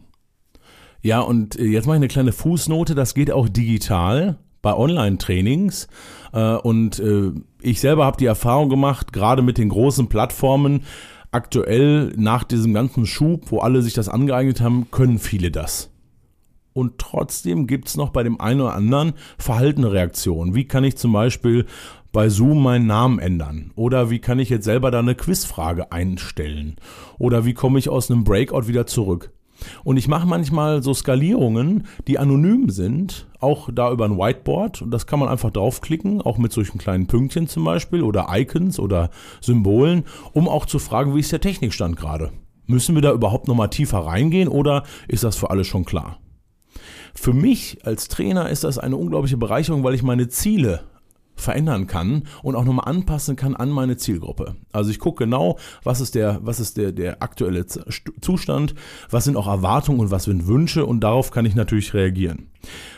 Ja, 1.02 1.20
und 1.20 1.59
äh, 1.59 1.64
jetzt 1.64 1.85
mache 1.85 1.97
ich 1.97 2.00
eine 2.00 2.09
kleine 2.09 2.32
Fußnote, 2.32 2.94
das 2.94 3.12
geht 3.12 3.30
auch 3.30 3.47
digital 3.47 4.38
bei 4.62 4.75
Online-Trainings. 4.75 5.88
Äh, 6.32 6.54
und 6.54 6.99
äh, 6.99 7.32
ich 7.61 7.78
selber 7.78 8.06
habe 8.06 8.16
die 8.16 8.25
Erfahrung 8.25 8.70
gemacht, 8.70 9.12
gerade 9.12 9.42
mit 9.42 9.59
den 9.59 9.68
großen 9.68 10.09
Plattformen, 10.09 10.85
aktuell 11.32 12.14
nach 12.16 12.44
diesem 12.44 12.73
ganzen 12.73 13.04
Schub, 13.04 13.50
wo 13.50 13.59
alle 13.59 13.82
sich 13.82 13.92
das 13.92 14.09
angeeignet 14.09 14.62
haben, 14.62 14.90
können 14.90 15.18
viele 15.18 15.50
das. 15.50 15.90
Und 16.73 16.99
trotzdem 16.99 17.66
gibt 17.66 17.88
es 17.88 17.97
noch 17.97 18.11
bei 18.11 18.23
dem 18.23 18.40
einen 18.40 18.61
oder 18.61 18.75
anderen 18.75 19.14
verhaltene 19.38 19.92
Reaktionen. 19.92 20.54
Wie 20.54 20.66
kann 20.66 20.85
ich 20.85 20.97
zum 20.97 21.12
Beispiel 21.12 21.66
bei 22.12 22.29
Zoom 22.29 22.62
meinen 22.62 22.87
Namen 22.87 23.19
ändern? 23.19 23.73
Oder 23.76 24.11
wie 24.11 24.19
kann 24.19 24.38
ich 24.38 24.49
jetzt 24.49 24.64
selber 24.64 24.90
da 24.90 24.99
eine 24.99 25.14
Quizfrage 25.14 25.93
einstellen? 25.93 26.76
Oder 27.19 27.45
wie 27.45 27.55
komme 27.55 27.79
ich 27.79 27.88
aus 27.88 28.11
einem 28.11 28.25
Breakout 28.25 28.67
wieder 28.67 28.87
zurück? 28.87 29.33
Und 29.85 29.97
ich 29.97 30.09
mache 30.09 30.26
manchmal 30.26 30.83
so 30.83 30.95
Skalierungen, 30.95 31.87
die 32.07 32.19
anonym 32.19 32.71
sind, 32.71 33.29
auch 33.40 33.69
da 33.73 33.93
über 33.93 34.07
ein 34.07 34.19
Whiteboard. 34.19 34.83
Und 34.83 34.90
das 34.90 35.07
kann 35.07 35.19
man 35.19 35.29
einfach 35.29 35.50
draufklicken, 35.50 36.23
auch 36.23 36.38
mit 36.38 36.52
solchen 36.52 36.79
kleinen 36.79 37.07
Pünktchen 37.07 37.47
zum 37.47 37.64
Beispiel 37.64 38.02
oder 38.02 38.29
Icons 38.31 38.79
oder 38.79 39.11
Symbolen, 39.40 40.05
um 40.33 40.49
auch 40.49 40.67
zu 40.67 40.79
fragen, 40.79 41.14
wie 41.14 41.21
ist 41.21 41.33
der 41.33 41.40
Technikstand 41.40 41.97
gerade? 41.97 42.33
Müssen 42.67 42.95
wir 42.95 43.02
da 43.02 43.12
überhaupt 43.12 43.49
nochmal 43.49 43.71
tiefer 43.71 43.99
reingehen 43.99 44.49
oder 44.49 44.85
ist 45.09 45.25
das 45.25 45.37
für 45.37 45.50
alle 45.50 45.64
schon 45.64 45.85
klar? 45.85 46.19
Für 47.14 47.33
mich 47.33 47.79
als 47.85 48.09
Trainer 48.09 48.49
ist 48.49 48.62
das 48.62 48.79
eine 48.79 48.97
unglaubliche 48.97 49.37
Bereicherung, 49.37 49.83
weil 49.83 49.95
ich 49.95 50.02
meine 50.02 50.29
Ziele 50.29 50.85
verändern 51.40 51.87
kann 51.87 52.25
und 52.42 52.56
auch 52.56 52.64
nochmal 52.64 52.88
anpassen 52.88 53.37
kann 53.37 53.56
an 53.56 53.70
meine 53.70 53.97
Zielgruppe. 53.97 54.56
Also 54.73 54.90
ich 54.90 54.99
gucke 54.99 55.25
genau, 55.25 55.59
was 55.82 56.00
ist 56.00 56.14
der, 56.14 56.40
was 56.42 56.61
ist 56.61 56.76
der, 56.76 56.92
der 56.92 57.23
aktuelle 57.23 57.66
Zustand, 57.66 58.75
was 59.11 59.25
sind 59.25 59.37
auch 59.37 59.47
Erwartungen 59.47 60.00
und 60.00 60.11
was 60.11 60.25
sind 60.25 60.47
Wünsche 60.47 60.87
und 60.87 61.00
darauf 61.00 61.30
kann 61.30 61.44
ich 61.44 61.54
natürlich 61.54 61.94
reagieren. 61.94 62.49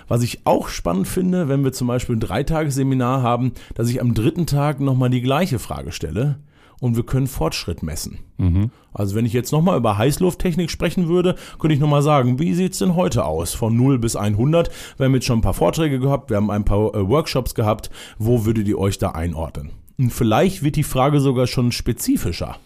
Was 0.09 0.23
ich 0.23 0.41
auch 0.45 0.69
spannend 0.69 1.09
finde, 1.09 1.49
wenn 1.49 1.65
wir 1.65 1.73
zum 1.73 1.87
Beispiel 1.87 2.17
ein 2.17 2.21
Dreitagesseminar 2.21 3.23
haben, 3.23 3.53
dass 3.75 3.89
ich 3.89 4.01
am 4.01 4.15
dritten 4.15 4.47
Tag 4.47 4.81
nochmal 4.81 5.11
die 5.11 5.23
gleiche 5.23 5.59
Frage 5.59 5.93
stelle 5.93 6.39
und 6.83 6.97
wir 6.97 7.05
können 7.05 7.29
Fortschritt 7.29 7.85
messen. 7.85 8.19
Mhm. 8.39 8.73
Also 8.93 9.15
wenn 9.15 9.25
ich 9.25 9.33
jetzt 9.33 9.53
nochmal 9.53 9.79
über 9.79 9.99
Heißlufttechnik 9.99 10.69
sprechen 10.69 11.07
würde, 11.07 11.37
könnte 11.61 11.75
ich 11.75 11.81
nochmal 11.81 12.03
sagen, 12.03 12.41
wie 12.41 12.55
sieht's 12.55 12.79
denn 12.79 12.97
heute 12.97 13.25
aus? 13.25 13.55
Von 13.55 13.77
0 13.77 14.01
bis 14.01 14.17
100. 14.17 14.69
Wir 14.97 15.07
haben 15.07 15.15
jetzt 15.15 15.27
schon 15.27 15.39
ein 15.39 15.43
paar 15.43 15.55
Vorträge 15.55 16.01
gehabt, 16.01 16.29
wir 16.29 16.39
haben 16.39 16.51
ein 16.51 16.65
paar 16.65 16.93
äh, 16.93 17.09
Workshops 17.09 17.55
gehabt. 17.55 17.91
Wo 18.19 18.45
würdet 18.45 18.67
ihr 18.67 18.79
euch 18.79 18.99
da 18.99 19.13
einordnen? 19.13 19.71
Und 19.97 20.13
vielleicht 20.13 20.65
wird 20.65 20.75
die 20.75 20.83
Frage 20.83 21.21
sogar 21.21 21.47
schon 21.47 21.73
spezifischer 21.73 22.57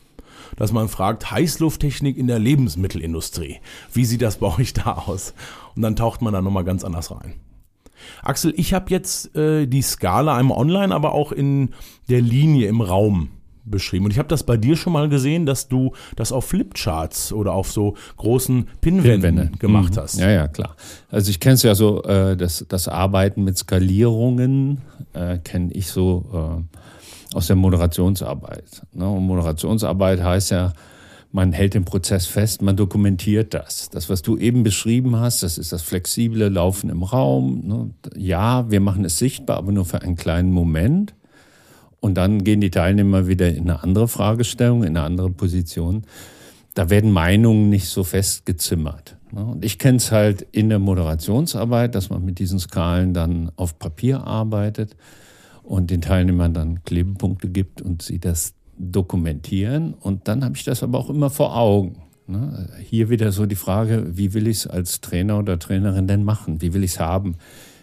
dass 0.54 0.72
man 0.72 0.88
fragt, 0.88 1.32
Heißlufttechnik 1.32 2.16
in 2.16 2.28
der 2.28 2.38
Lebensmittelindustrie. 2.38 3.56
Wie 3.92 4.04
sieht 4.04 4.22
das 4.22 4.38
bei 4.38 4.46
euch 4.58 4.72
da 4.72 4.92
aus? 4.92 5.34
Und 5.74 5.82
dann 5.82 5.96
taucht 5.96 6.22
man 6.22 6.32
da 6.32 6.40
nochmal 6.40 6.64
ganz 6.64 6.84
anders 6.84 7.10
rein. 7.10 7.34
Axel, 8.22 8.54
ich 8.56 8.72
habe 8.72 8.86
jetzt 8.90 9.34
äh, 9.34 9.66
die 9.66 9.82
Skala 9.82 10.36
einmal 10.36 10.56
online, 10.56 10.94
aber 10.94 11.12
auch 11.12 11.32
in 11.32 11.70
der 12.08 12.22
Linie 12.22 12.68
im 12.68 12.80
Raum 12.80 13.30
beschrieben. 13.66 14.04
Und 14.06 14.10
ich 14.12 14.18
habe 14.18 14.28
das 14.28 14.42
bei 14.42 14.56
dir 14.56 14.76
schon 14.76 14.92
mal 14.92 15.08
gesehen, 15.08 15.46
dass 15.46 15.68
du 15.68 15.92
das 16.16 16.32
auf 16.32 16.46
Flipcharts 16.46 17.32
oder 17.32 17.52
auf 17.52 17.70
so 17.70 17.94
großen 18.16 18.68
Pinwänden 18.80 19.58
gemacht 19.58 19.96
mhm. 19.96 20.00
hast. 20.00 20.18
Ja, 20.18 20.30
ja, 20.30 20.48
klar. 20.48 20.76
Also 21.10 21.30
ich 21.30 21.40
kenne 21.40 21.54
es 21.54 21.62
ja 21.62 21.74
so, 21.74 22.02
äh, 22.04 22.36
das, 22.36 22.64
das 22.68 22.88
Arbeiten 22.88 23.44
mit 23.44 23.58
Skalierungen 23.58 24.82
äh, 25.12 25.38
kenne 25.38 25.72
ich 25.72 25.88
so 25.88 26.62
äh, 27.32 27.36
aus 27.36 27.48
der 27.48 27.56
Moderationsarbeit. 27.56 28.82
Ne? 28.92 29.08
Und 29.08 29.26
Moderationsarbeit 29.26 30.22
heißt 30.22 30.50
ja, 30.52 30.72
man 31.32 31.52
hält 31.52 31.74
den 31.74 31.84
Prozess 31.84 32.26
fest, 32.26 32.62
man 32.62 32.76
dokumentiert 32.76 33.52
das. 33.52 33.90
Das, 33.90 34.08
was 34.08 34.22
du 34.22 34.38
eben 34.38 34.62
beschrieben 34.62 35.16
hast, 35.16 35.42
das 35.42 35.58
ist 35.58 35.72
das 35.72 35.82
flexible 35.82 36.48
Laufen 36.48 36.88
im 36.88 37.02
Raum. 37.02 37.60
Ne? 37.66 37.90
Ja, 38.16 38.70
wir 38.70 38.80
machen 38.80 39.04
es 39.04 39.18
sichtbar, 39.18 39.58
aber 39.58 39.72
nur 39.72 39.84
für 39.84 40.00
einen 40.00 40.16
kleinen 40.16 40.52
Moment. 40.52 41.14
Und 42.06 42.14
dann 42.14 42.44
gehen 42.44 42.60
die 42.60 42.70
Teilnehmer 42.70 43.26
wieder 43.26 43.52
in 43.52 43.68
eine 43.68 43.82
andere 43.82 44.06
Fragestellung, 44.06 44.84
in 44.84 44.90
eine 44.90 45.02
andere 45.02 45.28
Position. 45.28 46.04
Da 46.74 46.88
werden 46.88 47.10
Meinungen 47.10 47.68
nicht 47.68 47.88
so 47.88 48.04
festgezimmert. 48.04 49.16
Ne? 49.32 49.44
Und 49.44 49.64
ich 49.64 49.80
kenne 49.80 49.96
es 49.96 50.12
halt 50.12 50.46
in 50.52 50.68
der 50.68 50.78
Moderationsarbeit, 50.78 51.96
dass 51.96 52.08
man 52.08 52.24
mit 52.24 52.38
diesen 52.38 52.60
Skalen 52.60 53.12
dann 53.12 53.50
auf 53.56 53.80
Papier 53.80 54.24
arbeitet 54.24 54.94
und 55.64 55.90
den 55.90 56.00
Teilnehmern 56.00 56.54
dann 56.54 56.84
Klebepunkte 56.84 57.48
gibt 57.48 57.82
und 57.82 58.02
sie 58.02 58.20
das 58.20 58.54
dokumentieren. 58.78 59.92
Und 59.94 60.28
dann 60.28 60.44
habe 60.44 60.54
ich 60.54 60.62
das 60.62 60.84
aber 60.84 60.98
auch 60.98 61.10
immer 61.10 61.28
vor 61.28 61.56
Augen. 61.56 62.02
Ne? 62.28 62.68
Hier 62.84 63.10
wieder 63.10 63.32
so 63.32 63.46
die 63.46 63.56
Frage, 63.56 64.16
wie 64.16 64.32
will 64.32 64.46
ich 64.46 64.58
es 64.58 64.66
als 64.68 65.00
Trainer 65.00 65.40
oder 65.40 65.58
Trainerin 65.58 66.06
denn 66.06 66.22
machen? 66.22 66.62
Wie 66.62 66.72
will 66.72 66.84
ich 66.84 66.92
es 66.92 67.00
haben? 67.00 67.34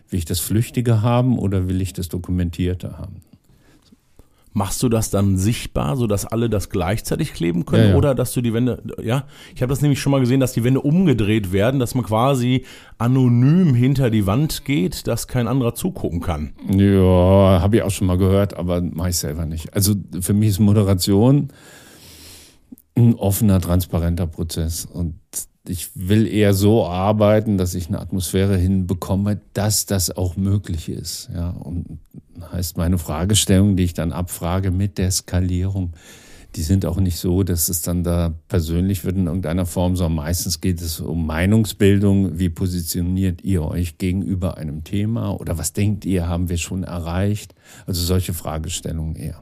Will 0.07 0.19
ich 0.19 0.25
das 0.25 0.39
Flüchtige 0.39 1.01
haben 1.01 1.37
oder 1.37 1.67
will 1.67 1.81
ich 1.81 1.91
das 1.91 2.07
Dokumentierte 2.07 2.97
haben? 2.97 3.17
Machst 4.55 4.83
du 4.83 4.89
das 4.89 5.09
dann 5.09 5.37
sichtbar, 5.37 5.97
sodass 5.97 6.25
alle 6.25 6.49
das 6.49 6.69
gleichzeitig 6.69 7.33
kleben 7.33 7.65
können? 7.65 7.85
Ja, 7.85 7.89
ja. 7.89 7.95
Oder 7.95 8.15
dass 8.15 8.33
du 8.33 8.41
die 8.41 8.53
Wände, 8.53 8.83
ja, 9.01 9.25
ich 9.55 9.61
habe 9.63 9.71
das 9.71 9.81
nämlich 9.81 9.99
schon 9.99 10.11
mal 10.11 10.19
gesehen, 10.19 10.39
dass 10.39 10.53
die 10.53 10.63
Wände 10.63 10.81
umgedreht 10.81 11.51
werden, 11.51 11.79
dass 11.79 11.95
man 11.95 12.05
quasi 12.05 12.65
anonym 12.99 13.73
hinter 13.73 14.11
die 14.11 14.27
Wand 14.27 14.63
geht, 14.63 15.07
dass 15.07 15.27
kein 15.27 15.47
anderer 15.47 15.73
zugucken 15.73 16.21
kann. 16.21 16.53
Ja, 16.69 17.59
habe 17.61 17.77
ich 17.77 17.81
auch 17.81 17.91
schon 17.91 18.07
mal 18.07 18.17
gehört, 18.17 18.55
aber 18.55 18.81
mache 18.81 19.09
ich 19.09 19.17
selber 19.17 19.47
nicht. 19.47 19.73
Also 19.73 19.95
für 20.21 20.33
mich 20.33 20.49
ist 20.49 20.59
Moderation 20.59 21.49
ein 22.95 23.15
offener, 23.15 23.59
transparenter 23.59 24.27
Prozess. 24.27 24.85
Und 24.85 25.15
ich 25.67 25.89
will 25.95 26.27
eher 26.27 26.53
so 26.53 26.85
arbeiten, 26.85 27.57
dass 27.57 27.73
ich 27.73 27.87
eine 27.87 27.99
Atmosphäre 27.99 28.57
hinbekomme, 28.57 29.39
dass 29.53 29.85
das 29.85 30.15
auch 30.15 30.35
möglich 30.35 30.89
ist. 30.89 31.29
Ja, 31.33 31.51
und 31.51 31.99
heißt 32.51 32.77
meine 32.77 32.97
Fragestellung, 32.97 33.75
die 33.75 33.83
ich 33.83 33.93
dann 33.93 34.11
abfrage 34.11 34.71
mit 34.71 34.97
der 34.97 35.11
Skalierung, 35.11 35.93
die 36.55 36.61
sind 36.61 36.85
auch 36.85 36.97
nicht 36.97 37.17
so, 37.17 37.43
dass 37.43 37.69
es 37.69 37.81
dann 37.81 38.03
da 38.03 38.33
persönlich 38.47 39.05
wird 39.05 39.15
in 39.15 39.25
irgendeiner 39.25 39.65
Form, 39.65 39.95
sondern 39.95 40.17
meistens 40.17 40.61
geht 40.61 40.81
es 40.81 40.99
um 40.99 41.25
Meinungsbildung. 41.25 42.37
Wie 42.37 42.49
positioniert 42.49 43.43
ihr 43.43 43.63
euch 43.63 43.97
gegenüber 43.97 44.57
einem 44.57 44.83
Thema 44.83 45.31
oder 45.31 45.57
was 45.57 45.73
denkt 45.73 46.05
ihr, 46.05 46.27
haben 46.27 46.49
wir 46.49 46.57
schon 46.57 46.83
erreicht? 46.83 47.55
Also 47.87 48.03
solche 48.03 48.33
Fragestellungen 48.33 49.15
eher. 49.15 49.41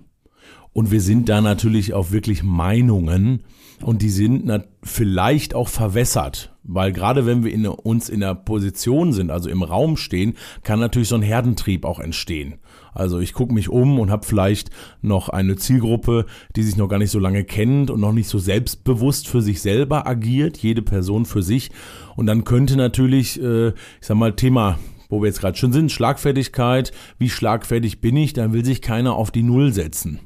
Und 0.71 0.91
wir 0.91 1.01
sind 1.01 1.27
da 1.27 1.41
natürlich 1.41 1.93
auch 1.93 2.11
wirklich 2.11 2.43
Meinungen 2.43 3.43
und 3.83 4.01
die 4.01 4.09
sind 4.09 4.51
vielleicht 4.83 5.53
auch 5.53 5.67
verwässert, 5.67 6.55
weil 6.63 6.91
gerade 6.91 7.25
wenn 7.25 7.43
wir 7.43 7.51
in, 7.51 7.67
uns 7.67 8.09
in 8.09 8.19
der 8.19 8.35
Position 8.35 9.13
sind, 9.13 9.31
also 9.31 9.49
im 9.49 9.63
Raum 9.63 9.97
stehen, 9.97 10.35
kann 10.63 10.79
natürlich 10.79 11.09
so 11.09 11.15
ein 11.15 11.21
Herdentrieb 11.21 11.85
auch 11.85 11.99
entstehen. 11.99 12.55
Also 12.93 13.19
ich 13.19 13.33
gucke 13.33 13.53
mich 13.53 13.69
um 13.69 13.99
und 13.99 14.11
habe 14.11 14.25
vielleicht 14.25 14.69
noch 15.01 15.29
eine 15.29 15.55
Zielgruppe, 15.55 16.25
die 16.55 16.63
sich 16.63 16.75
noch 16.75 16.87
gar 16.87 16.99
nicht 16.99 17.11
so 17.11 17.19
lange 17.19 17.43
kennt 17.43 17.89
und 17.89 17.99
noch 17.99 18.13
nicht 18.13 18.27
so 18.27 18.37
selbstbewusst 18.37 19.27
für 19.27 19.41
sich 19.41 19.61
selber 19.61 20.07
agiert, 20.07 20.57
jede 20.57 20.81
Person 20.81 21.25
für 21.25 21.41
sich. 21.41 21.71
Und 22.15 22.25
dann 22.25 22.43
könnte 22.43 22.75
natürlich, 22.75 23.41
äh, 23.41 23.69
ich 23.69 23.73
sag 24.01 24.17
mal, 24.17 24.35
Thema 24.35 24.77
wo 25.09 25.21
wir 25.21 25.27
jetzt 25.27 25.41
gerade 25.41 25.57
schon 25.57 25.73
sind, 25.73 25.91
Schlagfertigkeit, 25.91 26.93
wie 27.17 27.29
schlagfertig 27.29 27.99
bin 27.99 28.15
ich, 28.15 28.31
dann 28.31 28.53
will 28.53 28.63
sich 28.63 28.81
keiner 28.81 29.15
auf 29.15 29.29
die 29.29 29.43
Null 29.43 29.73
setzen 29.73 30.21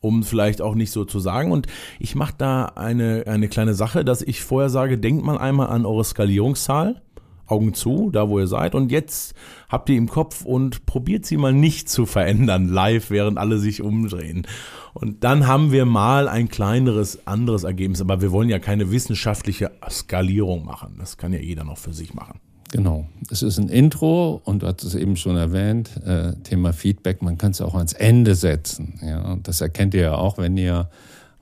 um 0.00 0.22
vielleicht 0.22 0.60
auch 0.62 0.74
nicht 0.74 0.90
so 0.90 1.04
zu 1.04 1.20
sagen. 1.20 1.52
Und 1.52 1.66
ich 1.98 2.14
mache 2.14 2.34
da 2.38 2.64
eine, 2.66 3.24
eine 3.26 3.48
kleine 3.48 3.74
Sache, 3.74 4.04
dass 4.04 4.22
ich 4.22 4.42
vorher 4.42 4.70
sage, 4.70 4.98
denkt 4.98 5.24
mal 5.24 5.38
einmal 5.38 5.68
an 5.68 5.86
eure 5.86 6.04
Skalierungszahl 6.04 7.02
Augen 7.48 7.74
zu, 7.74 8.10
da 8.10 8.28
wo 8.28 8.38
ihr 8.38 8.46
seid. 8.46 8.74
Und 8.74 8.92
jetzt 8.92 9.34
habt 9.68 9.88
ihr 9.88 9.96
im 9.96 10.08
Kopf 10.08 10.44
und 10.44 10.86
probiert 10.86 11.24
sie 11.26 11.36
mal 11.36 11.52
nicht 11.52 11.88
zu 11.88 12.06
verändern, 12.06 12.68
live, 12.68 13.10
während 13.10 13.38
alle 13.38 13.58
sich 13.58 13.82
umdrehen. 13.82 14.46
Und 14.94 15.24
dann 15.24 15.46
haben 15.46 15.72
wir 15.72 15.84
mal 15.84 16.28
ein 16.28 16.48
kleineres, 16.48 17.26
anderes 17.26 17.64
Ergebnis. 17.64 18.00
Aber 18.00 18.20
wir 18.20 18.32
wollen 18.32 18.48
ja 18.48 18.58
keine 18.58 18.90
wissenschaftliche 18.90 19.70
Skalierung 19.88 20.64
machen. 20.64 20.96
Das 20.98 21.16
kann 21.16 21.32
ja 21.32 21.40
jeder 21.40 21.64
noch 21.64 21.78
für 21.78 21.92
sich 21.92 22.14
machen. 22.14 22.40
Genau. 22.70 23.06
Es 23.30 23.42
ist 23.42 23.58
ein 23.58 23.68
Intro 23.68 24.42
und 24.44 24.62
du 24.62 24.66
hast 24.66 24.84
es 24.84 24.94
eben 24.94 25.16
schon 25.16 25.36
erwähnt, 25.36 25.90
äh, 26.04 26.34
Thema 26.42 26.72
Feedback, 26.72 27.22
man 27.22 27.38
kann 27.38 27.52
es 27.52 27.60
auch 27.60 27.74
ans 27.74 27.94
Ende 27.94 28.34
setzen. 28.34 29.00
Ja, 29.02 29.36
das 29.42 29.60
erkennt 29.60 29.94
ihr 29.94 30.02
ja 30.02 30.14
auch, 30.14 30.38
wenn 30.38 30.56
ihr 30.56 30.90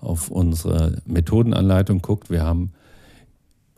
auf 0.00 0.30
unsere 0.30 0.98
Methodenanleitung 1.04 2.00
guckt. 2.00 2.30
Wir 2.30 2.44
haben 2.44 2.72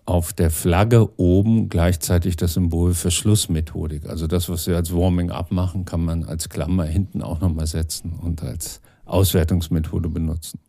auf 0.05 0.33
der 0.33 0.51
Flagge 0.51 1.19
oben 1.19 1.69
gleichzeitig 1.69 2.37
das 2.37 2.55
Symbol 2.55 2.95
für 2.95 3.11
Schlussmethodik. 3.11 4.09
Also 4.09 4.27
das, 4.27 4.49
was 4.49 4.67
wir 4.67 4.77
als 4.77 4.93
Warming-up 4.93 5.53
machen, 5.53 5.85
kann 5.85 6.05
man 6.05 6.25
als 6.25 6.49
Klammer 6.49 6.85
hinten 6.85 7.23
auch 7.23 7.41
nochmal 7.41 7.67
setzen 7.67 8.13
und 8.21 8.43
als 8.43 8.81
Auswertungsmethode 9.05 10.09
benutzen. 10.09 10.61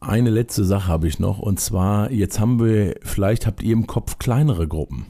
Eine 0.00 0.30
letzte 0.30 0.64
Sache 0.64 0.88
habe 0.88 1.08
ich 1.08 1.18
noch 1.18 1.38
und 1.38 1.58
zwar, 1.58 2.10
jetzt 2.10 2.38
haben 2.38 2.60
wir, 2.60 2.96
vielleicht 3.02 3.46
habt 3.46 3.62
ihr 3.62 3.72
im 3.72 3.86
Kopf 3.86 4.18
kleinere 4.18 4.68
Gruppen. 4.68 5.06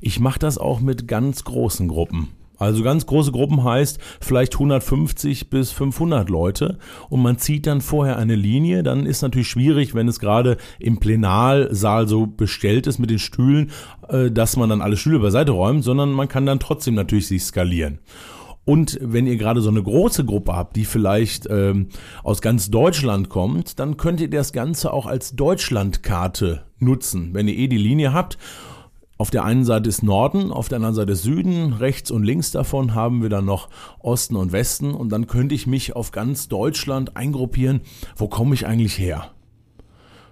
Ich 0.00 0.20
mache 0.20 0.38
das 0.38 0.58
auch 0.58 0.80
mit 0.80 1.08
ganz 1.08 1.44
großen 1.44 1.88
Gruppen. 1.88 2.28
Also 2.60 2.82
ganz 2.82 3.06
große 3.06 3.32
Gruppen 3.32 3.64
heißt 3.64 3.98
vielleicht 4.20 4.52
150 4.52 5.48
bis 5.48 5.72
500 5.72 6.28
Leute 6.28 6.78
und 7.08 7.22
man 7.22 7.38
zieht 7.38 7.66
dann 7.66 7.80
vorher 7.80 8.18
eine 8.18 8.34
Linie. 8.34 8.82
Dann 8.82 9.06
ist 9.06 9.22
natürlich 9.22 9.48
schwierig, 9.48 9.94
wenn 9.94 10.08
es 10.08 10.20
gerade 10.20 10.58
im 10.78 11.00
Plenarsaal 11.00 12.06
so 12.06 12.26
bestellt 12.26 12.86
ist 12.86 12.98
mit 12.98 13.08
den 13.08 13.18
Stühlen, 13.18 13.70
äh, 14.10 14.30
dass 14.30 14.58
man 14.58 14.68
dann 14.68 14.82
alle 14.82 14.98
Stühle 14.98 15.20
beiseite 15.20 15.52
räumt, 15.52 15.84
sondern 15.84 16.12
man 16.12 16.28
kann 16.28 16.44
dann 16.44 16.60
trotzdem 16.60 16.94
natürlich 16.94 17.28
sich 17.28 17.44
skalieren. 17.44 17.98
Und 18.66 18.98
wenn 19.00 19.26
ihr 19.26 19.38
gerade 19.38 19.62
so 19.62 19.70
eine 19.70 19.82
große 19.82 20.26
Gruppe 20.26 20.54
habt, 20.54 20.76
die 20.76 20.84
vielleicht 20.84 21.48
ähm, 21.50 21.88
aus 22.22 22.42
ganz 22.42 22.70
Deutschland 22.70 23.30
kommt, 23.30 23.78
dann 23.78 23.96
könnt 23.96 24.20
ihr 24.20 24.28
das 24.28 24.52
Ganze 24.52 24.92
auch 24.92 25.06
als 25.06 25.34
Deutschlandkarte 25.34 26.66
nutzen, 26.78 27.30
wenn 27.32 27.48
ihr 27.48 27.56
eh 27.56 27.68
die 27.68 27.78
Linie 27.78 28.12
habt 28.12 28.36
auf 29.20 29.30
der 29.30 29.44
einen 29.44 29.66
Seite 29.66 29.86
ist 29.86 30.02
Norden, 30.02 30.50
auf 30.50 30.70
der 30.70 30.76
anderen 30.76 30.94
Seite 30.94 31.14
Süden, 31.14 31.74
rechts 31.74 32.10
und 32.10 32.22
links 32.22 32.52
davon 32.52 32.94
haben 32.94 33.20
wir 33.20 33.28
dann 33.28 33.44
noch 33.44 33.68
Osten 33.98 34.34
und 34.34 34.50
Westen 34.50 34.94
und 34.94 35.10
dann 35.10 35.26
könnte 35.26 35.54
ich 35.54 35.66
mich 35.66 35.94
auf 35.94 36.10
ganz 36.10 36.48
Deutschland 36.48 37.18
eingruppieren. 37.18 37.82
Wo 38.16 38.28
komme 38.28 38.54
ich 38.54 38.66
eigentlich 38.66 38.98
her? 38.98 39.26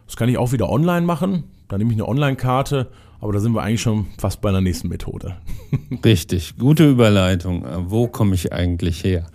Das 0.07 0.17
kann 0.17 0.31
ich 0.31 0.39
auch 0.39 0.53
wieder 0.53 0.71
online 0.71 1.05
machen. 1.05 1.45
Da 1.69 1.77
nehme 1.77 1.91
ich 1.93 1.97
eine 1.97 2.09
Online-Karte, 2.09 2.89
aber 3.21 3.35
da 3.35 3.41
sind 3.41 3.53
wir 3.53 3.61
eigentlich 3.63 3.83
schon 3.83 4.07
fast 4.17 4.41
bei 4.41 4.51
der 4.53 4.63
nächsten 4.63 4.89
Methode. 4.89 5.37
Richtig, 6.03 6.57
gute 6.57 6.89
Überleitung. 6.89 7.67
Wo 7.91 8.09
komme 8.09 8.35
ich 8.37 8.55
eigentlich 8.55 9.05
her? 9.05 9.27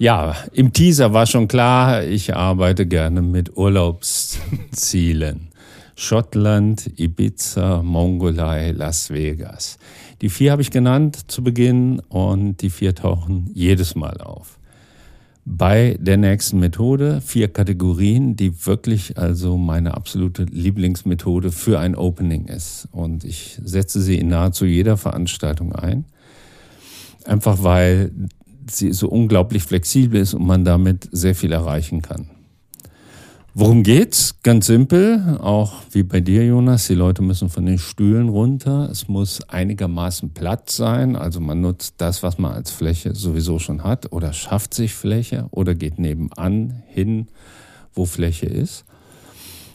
Ja, 0.00 0.34
im 0.52 0.72
Teaser 0.72 1.12
war 1.12 1.26
schon 1.26 1.46
klar, 1.46 2.02
ich 2.02 2.34
arbeite 2.34 2.86
gerne 2.86 3.22
mit 3.22 3.56
Urlaubszielen. 3.56 5.49
Schottland, 6.00 6.98
Ibiza, 6.98 7.82
Mongolei, 7.82 8.70
Las 8.70 9.10
Vegas. 9.10 9.78
Die 10.22 10.30
vier 10.30 10.52
habe 10.52 10.62
ich 10.62 10.70
genannt 10.70 11.30
zu 11.30 11.44
Beginn 11.44 12.00
und 12.08 12.62
die 12.62 12.70
vier 12.70 12.94
tauchen 12.94 13.50
jedes 13.52 13.94
Mal 13.94 14.18
auf. 14.22 14.58
Bei 15.44 15.98
der 16.00 16.16
nächsten 16.16 16.58
Methode 16.58 17.20
vier 17.20 17.48
Kategorien, 17.48 18.34
die 18.34 18.66
wirklich 18.66 19.18
also 19.18 19.58
meine 19.58 19.94
absolute 19.94 20.44
Lieblingsmethode 20.44 21.52
für 21.52 21.78
ein 21.78 21.94
Opening 21.94 22.46
ist. 22.46 22.88
Und 22.92 23.24
ich 23.24 23.60
setze 23.62 24.00
sie 24.00 24.16
in 24.16 24.28
nahezu 24.28 24.64
jeder 24.64 24.96
Veranstaltung 24.96 25.74
ein. 25.74 26.06
Einfach 27.26 27.62
weil 27.62 28.10
sie 28.70 28.94
so 28.94 29.06
unglaublich 29.10 29.64
flexibel 29.64 30.18
ist 30.18 30.32
und 30.32 30.46
man 30.46 30.64
damit 30.64 31.10
sehr 31.12 31.34
viel 31.34 31.52
erreichen 31.52 32.00
kann. 32.00 32.30
Worum 33.52 33.82
geht's? 33.82 34.36
Ganz 34.44 34.66
simpel, 34.66 35.36
auch 35.40 35.72
wie 35.90 36.04
bei 36.04 36.20
dir, 36.20 36.46
Jonas. 36.46 36.86
Die 36.86 36.94
Leute 36.94 37.20
müssen 37.20 37.48
von 37.48 37.66
den 37.66 37.78
Stühlen 37.78 38.28
runter. 38.28 38.88
Es 38.88 39.08
muss 39.08 39.42
einigermaßen 39.48 40.30
Platz 40.30 40.76
sein. 40.76 41.16
Also 41.16 41.40
man 41.40 41.60
nutzt 41.60 41.94
das, 41.98 42.22
was 42.22 42.38
man 42.38 42.52
als 42.52 42.70
Fläche 42.70 43.12
sowieso 43.12 43.58
schon 43.58 43.82
hat 43.82 44.12
oder 44.12 44.32
schafft 44.32 44.72
sich 44.72 44.94
Fläche 44.94 45.46
oder 45.50 45.74
geht 45.74 45.98
nebenan 45.98 46.84
hin, 46.86 47.26
wo 47.92 48.04
Fläche 48.04 48.46
ist. 48.46 48.84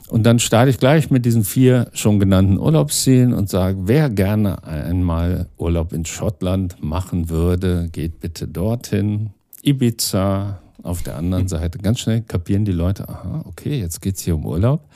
Und 0.08 0.22
dann 0.24 0.38
starte 0.38 0.70
ich 0.70 0.78
gleich 0.78 1.10
mit 1.10 1.26
diesen 1.26 1.44
vier 1.44 1.90
schon 1.92 2.18
genannten 2.18 2.58
Urlaubszielen 2.58 3.34
und 3.34 3.50
sage, 3.50 3.76
wer 3.82 4.08
gerne 4.08 4.64
einmal 4.64 5.48
Urlaub 5.58 5.92
in 5.92 6.06
Schottland 6.06 6.82
machen 6.82 7.28
würde, 7.28 7.90
geht 7.92 8.20
bitte 8.20 8.48
dorthin. 8.48 9.30
Ibiza, 9.62 10.60
auf 10.82 11.02
der 11.02 11.16
anderen 11.16 11.48
Seite. 11.48 11.78
Ganz 11.78 12.00
schnell 12.00 12.22
kapieren 12.22 12.64
die 12.64 12.72
Leute, 12.72 13.08
aha, 13.08 13.42
okay, 13.46 13.78
jetzt 13.78 14.00
geht 14.00 14.16
es 14.16 14.22
hier 14.22 14.34
um 14.34 14.46
Urlaub 14.46 14.88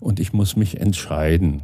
und 0.00 0.20
ich 0.20 0.32
muss 0.32 0.56
mich 0.56 0.80
entscheiden. 0.80 1.62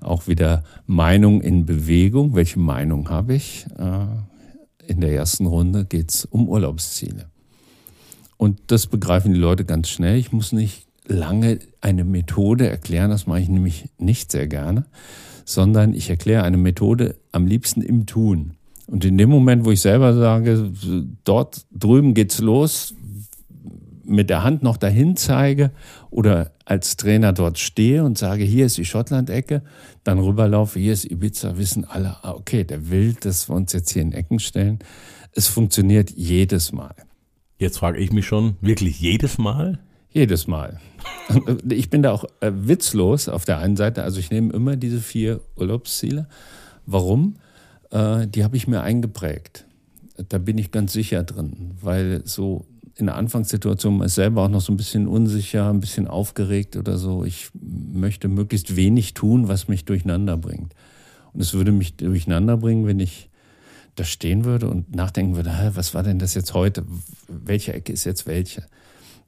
Auch 0.00 0.28
wieder 0.28 0.62
Meinung 0.86 1.40
in 1.40 1.66
Bewegung. 1.66 2.34
Welche 2.34 2.60
Meinung 2.60 3.10
habe 3.10 3.34
ich? 3.34 3.66
Äh, 3.78 4.06
in 4.86 5.00
der 5.00 5.12
ersten 5.12 5.46
Runde 5.46 5.84
geht 5.84 6.10
es 6.10 6.24
um 6.24 6.48
Urlaubsziele. 6.48 7.26
Und 8.36 8.60
das 8.68 8.86
begreifen 8.86 9.32
die 9.34 9.40
Leute 9.40 9.64
ganz 9.64 9.88
schnell. 9.88 10.16
Ich 10.16 10.32
muss 10.32 10.52
nicht 10.52 10.86
lange 11.08 11.58
eine 11.80 12.04
Methode 12.04 12.68
erklären, 12.68 13.10
das 13.10 13.26
mache 13.26 13.40
ich 13.40 13.48
nämlich 13.48 13.88
nicht 13.98 14.30
sehr 14.30 14.46
gerne, 14.46 14.86
sondern 15.44 15.94
ich 15.94 16.10
erkläre 16.10 16.44
eine 16.44 16.58
Methode 16.58 17.16
am 17.32 17.46
liebsten 17.46 17.82
im 17.82 18.06
Tun. 18.06 18.57
Und 18.88 19.04
in 19.04 19.18
dem 19.18 19.28
Moment, 19.28 19.66
wo 19.66 19.70
ich 19.70 19.82
selber 19.82 20.14
sage, 20.14 20.72
dort 21.24 21.66
drüben 21.70 22.14
geht's 22.14 22.38
los, 22.38 22.94
mit 24.08 24.30
der 24.30 24.42
Hand 24.42 24.62
noch 24.62 24.78
dahin 24.78 25.14
zeige 25.16 25.70
oder 26.10 26.52
als 26.64 26.96
Trainer 26.96 27.34
dort 27.34 27.58
stehe 27.58 28.02
und 28.02 28.16
sage, 28.16 28.44
hier 28.44 28.64
ist 28.64 28.78
die 28.78 28.86
Schottland-Ecke, 28.86 29.62
dann 30.04 30.18
rüberlaufe, 30.18 30.80
hier 30.80 30.94
ist 30.94 31.04
Ibiza, 31.04 31.58
wissen 31.58 31.84
alle, 31.84 32.16
ah, 32.22 32.32
okay, 32.32 32.64
der 32.64 32.88
will, 32.88 33.14
dass 33.20 33.50
wir 33.50 33.56
uns 33.56 33.74
jetzt 33.74 33.90
hier 33.90 34.00
in 34.00 34.12
Ecken 34.12 34.38
stellen. 34.38 34.78
Es 35.32 35.46
funktioniert 35.46 36.10
jedes 36.10 36.72
Mal. 36.72 36.94
Jetzt 37.58 37.78
frage 37.78 37.98
ich 37.98 38.10
mich 38.10 38.26
schon, 38.26 38.56
wirklich 38.62 38.98
jedes 39.00 39.36
Mal? 39.36 39.78
Jedes 40.10 40.46
Mal. 40.46 40.80
Ich 41.68 41.90
bin 41.90 42.02
da 42.02 42.12
auch 42.12 42.24
äh, 42.40 42.50
witzlos 42.54 43.28
auf 43.28 43.44
der 43.44 43.58
einen 43.58 43.76
Seite. 43.76 44.02
Also 44.02 44.18
ich 44.18 44.30
nehme 44.30 44.52
immer 44.52 44.76
diese 44.76 45.00
vier 45.00 45.40
Urlaubsziele. 45.56 46.26
Warum? 46.86 47.36
Äh, 47.90 48.26
die 48.26 48.44
habe 48.44 48.56
ich 48.56 48.68
mir 48.68 48.82
eingeprägt. 48.82 49.66
Da 50.28 50.38
bin 50.38 50.58
ich 50.58 50.70
ganz 50.70 50.92
sicher 50.92 51.22
drin, 51.22 51.72
weil 51.80 52.22
so 52.24 52.66
in 52.96 53.06
der 53.06 53.14
Anfangssituation 53.14 54.02
ist 54.02 54.16
selber 54.16 54.42
auch 54.42 54.48
noch 54.48 54.60
so 54.60 54.72
ein 54.72 54.76
bisschen 54.76 55.06
unsicher, 55.06 55.70
ein 55.70 55.80
bisschen 55.80 56.08
aufgeregt 56.08 56.76
oder 56.76 56.98
so. 56.98 57.24
Ich 57.24 57.50
möchte 57.54 58.26
möglichst 58.26 58.74
wenig 58.74 59.14
tun, 59.14 59.46
was 59.46 59.68
mich 59.68 59.84
durcheinander 59.84 60.36
bringt. 60.36 60.74
Und 61.32 61.40
es 61.40 61.54
würde 61.54 61.70
mich 61.70 61.96
durcheinander 61.96 62.56
bringen, 62.56 62.86
wenn 62.86 62.98
ich 62.98 63.30
da 63.94 64.04
stehen 64.04 64.44
würde 64.44 64.68
und 64.68 64.94
nachdenken 64.94 65.36
würde, 65.36 65.52
was 65.74 65.94
war 65.94 66.02
denn 66.02 66.18
das 66.18 66.34
jetzt 66.34 66.54
heute? 66.54 66.84
Welche 67.28 67.72
Ecke 67.72 67.92
ist 67.92 68.04
jetzt 68.04 68.26
welche? 68.26 68.64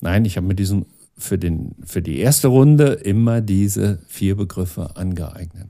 Nein, 0.00 0.24
ich 0.24 0.36
habe 0.36 0.46
mir 0.46 0.54
diesen 0.54 0.86
für, 1.16 1.38
den, 1.38 1.74
für 1.84 2.02
die 2.02 2.18
erste 2.18 2.48
Runde 2.48 2.92
immer 2.92 3.40
diese 3.40 3.98
vier 4.08 4.36
Begriffe 4.36 4.96
angeeignet. 4.96 5.68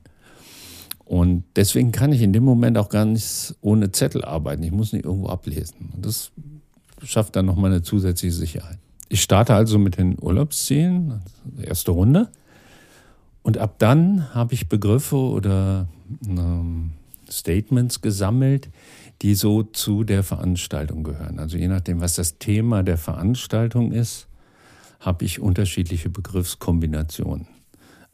Und 1.11 1.43
deswegen 1.57 1.91
kann 1.91 2.13
ich 2.13 2.21
in 2.21 2.31
dem 2.31 2.45
Moment 2.45 2.77
auch 2.77 2.87
gar 2.87 3.03
nicht 3.03 3.53
ohne 3.59 3.91
Zettel 3.91 4.23
arbeiten. 4.23 4.63
Ich 4.63 4.71
muss 4.71 4.93
nicht 4.93 5.03
irgendwo 5.03 5.27
ablesen. 5.27 5.89
Und 5.93 6.05
das 6.05 6.31
schafft 7.03 7.35
dann 7.35 7.45
nochmal 7.47 7.69
eine 7.69 7.81
zusätzliche 7.81 8.33
Sicherheit. 8.33 8.77
Ich 9.09 9.21
starte 9.21 9.53
also 9.53 9.77
mit 9.77 9.97
den 9.97 10.17
Urlaubszielen, 10.21 11.19
erste 11.61 11.91
Runde. 11.91 12.29
Und 13.43 13.57
ab 13.57 13.75
dann 13.79 14.33
habe 14.33 14.53
ich 14.53 14.69
Begriffe 14.69 15.17
oder 15.17 15.89
ähm, 16.25 16.91
Statements 17.29 17.99
gesammelt, 17.99 18.69
die 19.21 19.35
so 19.35 19.63
zu 19.63 20.05
der 20.05 20.23
Veranstaltung 20.23 21.03
gehören. 21.03 21.39
Also 21.39 21.57
je 21.57 21.67
nachdem, 21.67 21.99
was 21.99 22.15
das 22.15 22.37
Thema 22.37 22.83
der 22.83 22.97
Veranstaltung 22.97 23.91
ist, 23.91 24.27
habe 25.01 25.25
ich 25.25 25.41
unterschiedliche 25.41 26.09
Begriffskombinationen. 26.09 27.47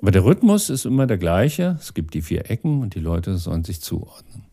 Aber 0.02 0.12
der 0.12 0.24
Rhythmus 0.24 0.70
ist 0.70 0.86
immer 0.86 1.08
der 1.08 1.18
gleiche. 1.18 1.78
Es 1.80 1.94
gibt 1.94 2.14
die 2.14 2.22
vier 2.22 2.50
Ecken 2.50 2.82
und 2.82 2.96
die 2.96 3.00
Leute 3.00 3.38
sollen 3.38 3.64
sich 3.64 3.82
zuordnen. 3.82 4.44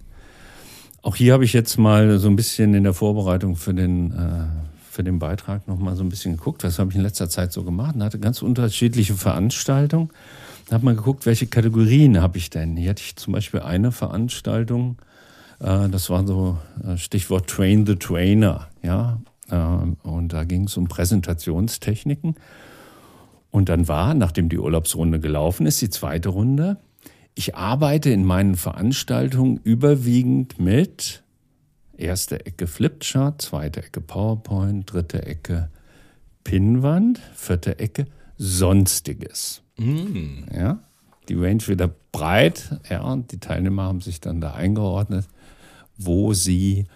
Auch 1.03 1.17
hier 1.17 1.35
habe 1.35 1.45
ich 1.45 1.53
jetzt 1.53 1.77
mal 1.77 2.19
so 2.19 2.29
ein 2.29 2.37
bisschen 2.37 2.73
in 2.73 2.85
der 2.85 2.95
Vorbereitung 2.95 3.57
für 3.57 3.75
den, 3.75 4.13
äh, 4.13 4.47
für 4.91 5.05
den 5.05 5.19
Beitrag 5.19 5.69
noch 5.69 5.79
mal 5.79 5.97
so 5.97 6.03
ein 6.03 6.09
bisschen 6.09 6.37
geguckt, 6.37 6.65
was 6.65 6.79
habe 6.79 6.91
ich 6.91 6.97
in 6.97 7.03
letzter 7.03 7.29
Zeit 7.29 7.53
so 7.53 7.63
gemacht. 7.63 7.95
Und 7.95 8.03
hatte 8.03 8.19
ganz 8.19 8.41
unterschiedliche 8.41 9.15
Veranstaltungen. 9.15 10.09
Da 10.69 10.77
habe 10.77 10.87
mal 10.87 10.97
geguckt, 10.97 11.27
welche 11.27 11.47
Kategorien 11.47 12.23
habe 12.23 12.39
ich 12.39 12.49
denn. 12.49 12.79
Hier 12.79 12.91
hatte 12.91 13.03
ich 13.03 13.17
zum 13.17 13.35
Beispiel 13.35 13.61
eine 13.61 13.93
Veranstaltung, 13.93 14.97
äh, 15.61 15.89
das 15.91 16.09
war 16.09 16.27
so 16.27 16.59
äh, 16.87 16.97
Stichwort 16.97 17.49
Train 17.49 17.85
the 17.87 17.97
Trainer, 17.97 18.69
ja. 18.83 19.21
Äh, 19.51 19.57
und 19.57 20.33
da 20.33 20.45
ging 20.45 20.65
es 20.65 20.77
um 20.79 20.89
Präsentationstechniken. 20.89 22.37
Und 23.55 23.69
dann 23.69 23.87
war, 23.87 24.15
nachdem 24.15 24.49
die 24.49 24.59
Urlaubsrunde 24.59 25.21
gelaufen 25.21 25.65
ist, 25.65 25.81
die 25.81 25.89
zweite 25.89 26.31
Runde, 26.31 26.77
ich 27.37 27.55
arbeite 27.55 28.11
in 28.11 28.25
meinen 28.25 28.57
Veranstaltungen 28.57 29.61
überwiegend 29.63 30.59
mit 30.59 31.23
erste 31.97 32.47
Ecke 32.47 32.67
Flipchart, 32.67 33.41
zweite 33.41 33.85
Ecke 33.85 34.01
PowerPoint, 34.01 34.93
dritte 34.93 35.25
Ecke 35.25 35.71
Pinnwand, 36.43 37.21
vierte 37.37 37.79
Ecke 37.79 38.07
Sonstiges. 38.39 39.63
Mm. 39.77 40.53
Ja, 40.53 40.81
die 41.29 41.35
Range 41.35 41.65
wieder 41.69 41.95
breit, 42.11 42.81
ja, 42.91 43.03
und 43.03 43.31
die 43.31 43.39
Teilnehmer 43.39 43.85
haben 43.85 44.01
sich 44.01 44.21
dann 44.21 44.41
da 44.41 44.55
eingeordnet, 44.55 45.29
wo 45.97 46.33
sie 46.33 46.87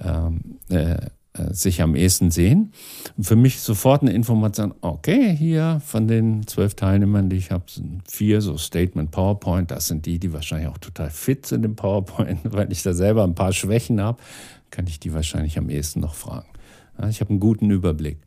ähm, 0.00 0.60
äh, 0.70 0.92
äh, 0.92 1.10
sich 1.52 1.82
am 1.82 1.94
ehesten 1.94 2.30
sehen. 2.30 2.72
Und 3.16 3.24
für 3.24 3.36
mich 3.36 3.60
sofort 3.60 4.02
eine 4.02 4.12
Information, 4.12 4.74
okay, 4.80 5.34
hier 5.36 5.80
von 5.84 6.08
den 6.08 6.46
zwölf 6.46 6.74
Teilnehmern, 6.74 7.28
die 7.28 7.36
ich 7.36 7.50
habe, 7.50 7.64
sind 7.68 8.02
vier 8.08 8.40
so 8.40 8.56
Statement 8.56 9.10
PowerPoint. 9.10 9.70
Das 9.70 9.88
sind 9.88 10.06
die, 10.06 10.18
die 10.18 10.32
wahrscheinlich 10.32 10.68
auch 10.68 10.78
total 10.78 11.10
fit 11.10 11.46
sind 11.46 11.64
im 11.64 11.76
PowerPoint, 11.76 12.40
weil 12.52 12.70
ich 12.72 12.82
da 12.82 12.94
selber 12.94 13.24
ein 13.24 13.34
paar 13.34 13.52
Schwächen 13.52 14.00
habe, 14.00 14.18
kann 14.70 14.86
ich 14.86 15.00
die 15.00 15.12
wahrscheinlich 15.12 15.58
am 15.58 15.70
ehesten 15.70 16.00
noch 16.00 16.14
fragen. 16.14 16.48
Ja, 16.98 17.08
ich 17.08 17.20
habe 17.20 17.30
einen 17.30 17.40
guten 17.40 17.70
Überblick. 17.70 18.18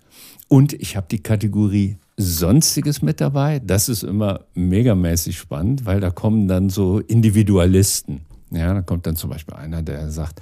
Und 0.47 0.73
ich 0.73 0.95
habe 0.95 1.07
die 1.09 1.21
Kategorie 1.21 1.97
Sonstiges 2.17 3.01
mit 3.01 3.21
dabei. 3.21 3.59
Das 3.59 3.87
ist 3.87 4.03
immer 4.03 4.41
megamäßig 4.53 5.37
spannend, 5.37 5.85
weil 5.85 6.01
da 6.01 6.09
kommen 6.09 6.47
dann 6.47 6.69
so 6.69 6.99
Individualisten. 6.99 8.21
Ja, 8.51 8.73
da 8.73 8.81
kommt 8.81 9.05
dann 9.05 9.15
zum 9.15 9.29
Beispiel 9.29 9.55
einer, 9.55 9.81
der 9.81 10.09
sagt, 10.11 10.41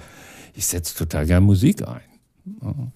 ich 0.54 0.66
setze 0.66 0.96
total 0.96 1.26
gern 1.26 1.44
Musik 1.44 1.86
ein. 1.86 2.00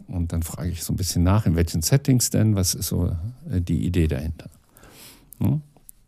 Und 0.09 0.33
dann 0.33 0.43
frage 0.43 0.71
ich 0.71 0.83
so 0.83 0.93
ein 0.93 0.97
bisschen 0.97 1.23
nach, 1.23 1.47
in 1.47 1.57
welchen 1.57 1.83
Settings 1.83 2.31
denn, 2.31 2.55
was 2.57 2.75
ist 2.75 2.89
so 2.89 3.07
äh, 3.51 3.61
die 3.61 3.85
Idee 3.85 4.09
dahinter. 4.09 4.51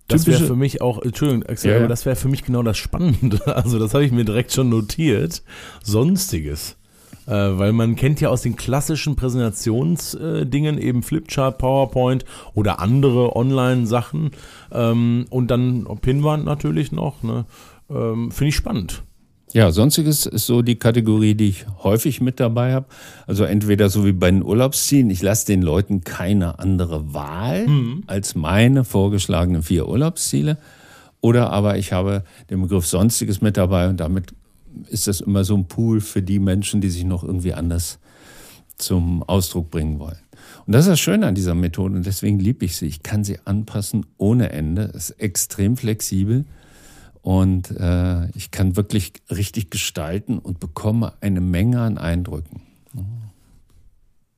Das 0.09 0.27
wäre 0.27 0.45
für 0.45 0.57
mich 0.57 0.83
auch, 0.83 1.01
Entschuldigung, 1.01 1.45
Axel, 1.47 1.71
ja, 1.71 1.79
aber 1.79 1.89
das 1.89 2.05
wäre 2.05 2.17
für 2.17 2.29
mich 2.29 2.45
genau 2.45 2.63
das 2.63 2.77
Spannende. 2.77 3.41
Also 3.47 3.79
das 3.79 3.95
habe 3.95 4.05
ich 4.05 4.13
mir 4.13 4.25
direkt 4.25 4.53
schon 4.53 4.69
notiert. 4.69 5.43
Sonstiges. 5.83 6.77
Äh, 7.27 7.33
weil 7.33 7.73
man 7.73 7.97
kennt 7.97 8.21
ja 8.21 8.29
aus 8.29 8.43
den 8.43 8.55
klassischen 8.55 9.17
Präsentationsdingen 9.17 10.77
eben 10.77 11.03
Flipchart, 11.03 11.57
PowerPoint 11.57 12.27
oder 12.53 12.81
andere 12.81 13.35
Online-Sachen 13.35 14.33
ähm, 14.73 15.25
und 15.31 15.51
dann 15.51 15.87
Pinwand 16.03 16.45
natürlich 16.45 16.93
noch. 16.93 17.23
Ne? 17.23 17.47
Ähm, 17.89 18.31
Finde 18.31 18.49
ich 18.49 18.57
spannend. 18.57 19.03
Ja, 19.53 19.71
sonstiges 19.71 20.27
ist 20.27 20.47
so 20.47 20.63
die 20.63 20.77
Kategorie, 20.77 21.35
die 21.35 21.49
ich 21.49 21.67
häufig 21.83 22.21
mit 22.21 22.41
dabei 22.41 22.73
habe. 22.73 22.87
Also 23.27 23.45
entweder 23.45 23.89
so 23.89 24.05
wie 24.05 24.13
bei 24.13 24.31
den 24.31 24.43
Urlaubszielen, 24.43 25.11
ich 25.11 25.23
lasse 25.23 25.47
den 25.47 25.63
Leuten 25.63 26.03
keine 26.03 26.59
andere 26.59 27.15
Wahl 27.15 27.69
mhm. 27.69 28.03
als 28.07 28.35
meine 28.35 28.85
vorgeschlagenen 28.85 29.63
vier 29.63 29.89
Urlaubsziele. 29.89 30.59
Oder 31.21 31.51
aber 31.51 31.79
ich 31.79 31.93
habe 31.93 32.25
den 32.51 32.63
Begriff 32.63 32.87
Sonstiges 32.87 33.41
mit 33.41 33.57
dabei 33.57 33.89
und 33.89 33.99
damit 33.99 34.35
ist 34.91 35.07
das 35.07 35.21
immer 35.21 35.45
so 35.45 35.57
ein 35.57 35.69
Pool 35.69 36.01
für 36.01 36.23
die 36.23 36.39
Menschen, 36.39 36.81
die 36.81 36.91
sich 36.91 37.05
noch 37.05 37.23
irgendwie 37.23 37.55
anders 37.55 37.99
zum 38.77 39.23
Ausdruck 39.23 39.71
bringen 39.71 39.99
wollen. 39.99 40.19
Und 40.67 40.73
das 40.73 40.87
ist 40.87 40.91
das 40.91 41.01
Schöne 41.01 41.27
an 41.27 41.35
dieser 41.35 41.55
Methode 41.55 41.95
und 41.95 42.07
deswegen 42.07 42.39
liebe 42.39 42.65
ich 42.65 42.77
sie. 42.77 42.87
Ich 42.87 43.03
kann 43.03 43.25
sie 43.25 43.39
anpassen 43.45 44.07
ohne 44.19 44.51
Ende. 44.51 44.91
Es 44.95 45.11
ist 45.11 45.21
extrem 45.21 45.77
flexibel. 45.77 46.45
Und 47.25 47.71
äh, 47.71 48.29
ich 48.37 48.51
kann 48.51 48.77
wirklich 48.77 49.15
richtig 49.31 49.71
gestalten 49.71 50.39
und 50.39 50.61
bekomme 50.61 51.15
eine 51.23 51.41
Menge 51.41 51.81
an 51.81 51.97
Eindrücken. 51.97 52.61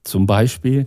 Zum 0.05 0.27
Beispiel, 0.27 0.87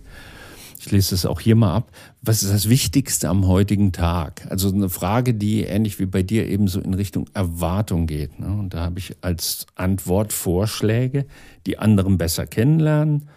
ich 0.78 0.90
lese 0.90 1.14
es 1.14 1.26
auch 1.26 1.40
hier 1.40 1.56
mal 1.56 1.74
ab, 1.74 1.92
was 2.22 2.42
ist 2.42 2.54
das 2.54 2.70
Wichtigste 2.70 3.28
am 3.28 3.46
heutigen 3.46 3.92
Tag? 3.92 4.46
Also 4.48 4.72
eine 4.72 4.88
Frage, 4.88 5.34
die 5.34 5.64
ähnlich 5.64 5.98
wie 5.98 6.06
bei 6.06 6.22
dir 6.22 6.48
eben 6.48 6.68
so 6.68 6.80
in 6.80 6.94
Richtung 6.94 7.28
Erwartung 7.34 8.06
geht. 8.06 8.40
Ne? 8.40 8.46
Und 8.46 8.72
da 8.72 8.80
habe 8.80 8.98
ich 8.98 9.16
als 9.20 9.66
Antwort 9.74 10.32
Vorschläge, 10.32 11.26
die 11.66 11.78
anderen 11.78 12.16
besser 12.16 12.46
kennenlernen, 12.46 13.28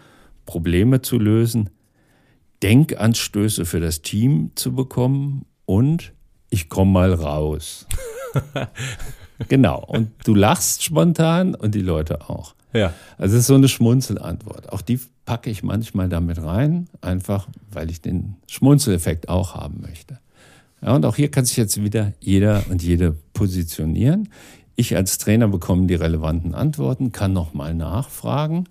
Probleme 0.46 1.02
zu 1.02 1.18
lösen, 1.18 1.68
Denkanstöße 2.62 3.66
für 3.66 3.80
das 3.80 4.00
Team 4.00 4.52
zu 4.54 4.72
bekommen 4.72 5.44
und 5.66 6.14
ich 6.48 6.70
komme 6.70 6.92
mal 6.92 7.12
raus. 7.12 7.86
genau. 9.48 9.84
Und 9.84 10.10
du 10.24 10.34
lachst 10.34 10.82
spontan 10.82 11.54
und 11.54 11.74
die 11.74 11.80
Leute 11.80 12.28
auch. 12.28 12.54
Ja. 12.72 12.92
Also 13.18 13.36
es 13.36 13.42
ist 13.42 13.46
so 13.46 13.54
eine 13.54 13.68
Schmunzelantwort. 13.68 14.72
Auch 14.72 14.82
die 14.82 15.00
packe 15.24 15.48
ich 15.48 15.62
manchmal 15.62 16.08
damit 16.08 16.42
rein, 16.42 16.88
einfach 17.00 17.48
weil 17.70 17.90
ich 17.90 18.00
den 18.00 18.36
Schmunzeleffekt 18.48 19.28
auch 19.28 19.54
haben 19.54 19.80
möchte. 19.80 20.18
Ja, 20.82 20.94
und 20.94 21.04
auch 21.06 21.16
hier 21.16 21.30
kann 21.30 21.44
sich 21.44 21.56
jetzt 21.56 21.82
wieder 21.82 22.12
jeder 22.20 22.64
und 22.68 22.82
jede 22.82 23.16
positionieren. 23.32 24.28
Ich 24.76 24.96
als 24.96 25.18
Trainer 25.18 25.48
bekomme 25.48 25.86
die 25.86 25.94
relevanten 25.94 26.54
Antworten, 26.54 27.12
kann 27.12 27.32
nochmal 27.32 27.74
nachfragen. 27.74 28.68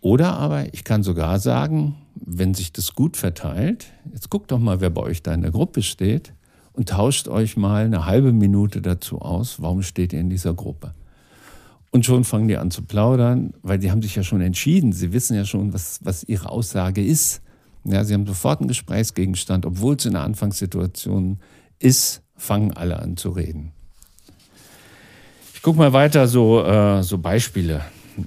Oder 0.00 0.34
aber 0.34 0.72
ich 0.72 0.84
kann 0.84 1.02
sogar 1.02 1.38
sagen, 1.38 1.96
wenn 2.14 2.54
sich 2.54 2.72
das 2.72 2.94
gut 2.94 3.16
verteilt, 3.16 3.86
jetzt 4.12 4.30
guckt 4.30 4.50
doch 4.50 4.58
mal, 4.58 4.80
wer 4.80 4.90
bei 4.90 5.02
euch 5.02 5.22
da 5.22 5.34
in 5.34 5.42
der 5.42 5.50
Gruppe 5.50 5.82
steht 5.82 6.32
und 6.76 6.90
tauscht 6.90 7.26
euch 7.26 7.56
mal 7.56 7.86
eine 7.86 8.04
halbe 8.04 8.32
Minute 8.32 8.82
dazu 8.82 9.20
aus, 9.20 9.60
warum 9.60 9.82
steht 9.82 10.12
ihr 10.12 10.20
in 10.20 10.30
dieser 10.30 10.54
Gruppe. 10.54 10.92
Und 11.90 12.04
schon 12.04 12.24
fangen 12.24 12.48
die 12.48 12.58
an 12.58 12.70
zu 12.70 12.82
plaudern, 12.82 13.54
weil 13.62 13.78
die 13.78 13.90
haben 13.90 14.02
sich 14.02 14.14
ja 14.14 14.22
schon 14.22 14.42
entschieden. 14.42 14.92
Sie 14.92 15.12
wissen 15.12 15.34
ja 15.34 15.46
schon, 15.46 15.72
was, 15.72 16.00
was 16.02 16.24
ihre 16.24 16.50
Aussage 16.50 17.02
ist. 17.02 17.40
Ja, 17.84 18.04
sie 18.04 18.12
haben 18.12 18.26
sofort 18.26 18.60
einen 18.60 18.68
Gesprächsgegenstand, 18.68 19.64
obwohl 19.64 19.96
es 19.96 20.04
in 20.04 20.12
der 20.12 20.22
Anfangssituation 20.22 21.38
ist, 21.78 22.22
fangen 22.36 22.72
alle 22.72 22.98
an 22.98 23.16
zu 23.16 23.30
reden. 23.30 23.72
Ich 25.54 25.62
gucke 25.62 25.78
mal 25.78 25.94
weiter, 25.94 26.28
so, 26.28 26.62
äh, 26.62 27.02
so 27.02 27.18
Beispiele. 27.18 27.80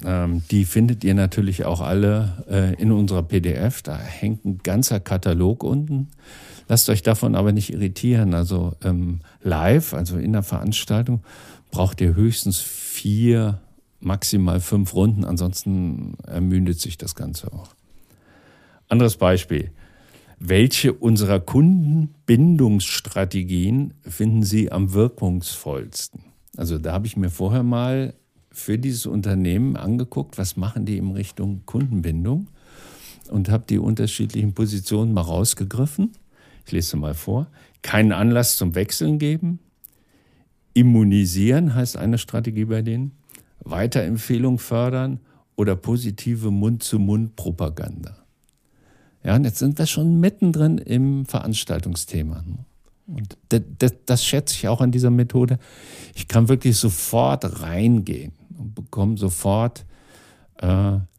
Ähm, 0.04 0.44
die 0.50 0.66
findet 0.66 1.04
ihr 1.04 1.14
natürlich 1.14 1.66
auch 1.66 1.82
alle 1.82 2.44
äh, 2.50 2.82
in 2.82 2.92
unserer 2.92 3.24
PDF. 3.24 3.82
Da 3.84 3.98
hängt 3.98 4.46
ein 4.46 4.60
ganzer 4.64 5.00
Katalog 5.00 5.64
unten. 5.64 6.08
Lasst 6.70 6.90
euch 6.90 7.02
davon 7.02 7.36
aber 7.36 7.52
nicht 7.52 7.74
irritieren. 7.74 8.36
Also 8.36 8.76
ähm, 8.84 9.22
live, 9.42 9.96
also 9.96 10.18
in 10.18 10.34
der 10.34 10.44
Veranstaltung, 10.44 11.24
braucht 11.72 12.00
ihr 12.00 12.14
höchstens 12.14 12.60
vier, 12.60 13.60
maximal 14.00 14.60
fünf 14.60 14.94
Runden. 14.94 15.26
Ansonsten 15.26 16.14
ermündet 16.28 16.80
sich 16.80 17.00
das 17.00 17.16
Ganze 17.16 17.52
auch. 17.52 17.70
Anderes 18.88 19.18
Beispiel. 19.18 19.72
Welche 20.38 20.94
unserer 20.94 21.40
Kundenbindungsstrategien 21.40 23.96
finden 24.04 24.44
Sie 24.44 24.72
am 24.72 24.94
wirkungsvollsten? 24.94 26.22
Also 26.56 26.78
da 26.78 26.94
habe 26.94 27.08
ich 27.08 27.18
mir 27.18 27.32
vorher 27.32 27.64
mal 27.64 28.14
für 28.52 28.78
dieses 28.78 29.08
Unternehmen 29.08 29.76
angeguckt, 29.76 30.38
was 30.38 30.56
machen 30.56 30.86
die 30.86 30.98
in 30.98 31.14
Richtung 31.14 31.64
Kundenbindung 31.66 32.46
und 33.32 33.50
habe 33.50 33.64
die 33.68 33.80
unterschiedlichen 33.80 34.54
Positionen 34.54 35.14
mal 35.14 35.22
rausgegriffen 35.22 36.12
ich 36.66 36.72
lese 36.72 36.98
mal 36.98 37.14
vor. 37.14 37.48
Keinen 37.82 38.12
Anlass 38.12 38.58
zum 38.58 38.76
Wechseln 38.76 39.20
geben. 39.20 39.60
Immunisieren 40.74 41.74
heißt 41.76 41.98
eine 41.98 42.18
Strategie 42.18 42.66
bei 42.66 42.82
denen. 42.82 43.12
Weiterempfehlung 43.60 44.60
fördern 44.60 45.20
oder 45.56 45.76
positive 45.76 46.52
Mund-zu-Mund-Propaganda. 46.52 48.16
Ja, 49.24 49.36
und 49.36 49.44
jetzt 49.44 49.60
sind 49.60 49.78
wir 49.78 49.86
schon 49.86 50.20
mittendrin 50.20 50.78
im 50.78 51.26
Veranstaltungsthema. 51.26 52.44
Und 53.08 53.38
das, 53.50 53.62
das, 53.78 53.94
das, 54.06 54.26
schätze 54.26 54.56
ich 54.56 54.68
auch 54.68 54.82
an 54.82 54.92
dieser 54.92 55.10
Methode. 55.10 55.60
Ich 56.16 56.28
kann 56.28 56.48
wirklich 56.48 56.78
sofort 56.78 57.62
reingehen 57.62 58.32
und 58.58 58.76
bekomme 58.76 59.18
sofort 59.18 59.86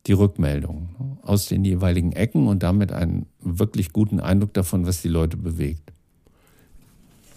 die 0.07 0.13
Rückmeldung 0.13 0.89
ne, 0.99 1.19
aus 1.23 1.47
den 1.47 1.65
jeweiligen 1.65 2.13
Ecken 2.13 2.47
und 2.47 2.63
damit 2.63 2.93
einen 2.93 3.27
wirklich 3.41 3.93
guten 3.93 4.21
Eindruck 4.21 4.55
davon, 4.55 4.87
was 4.87 5.03
die 5.03 5.09
Leute 5.09 5.37
bewegt. 5.37 5.93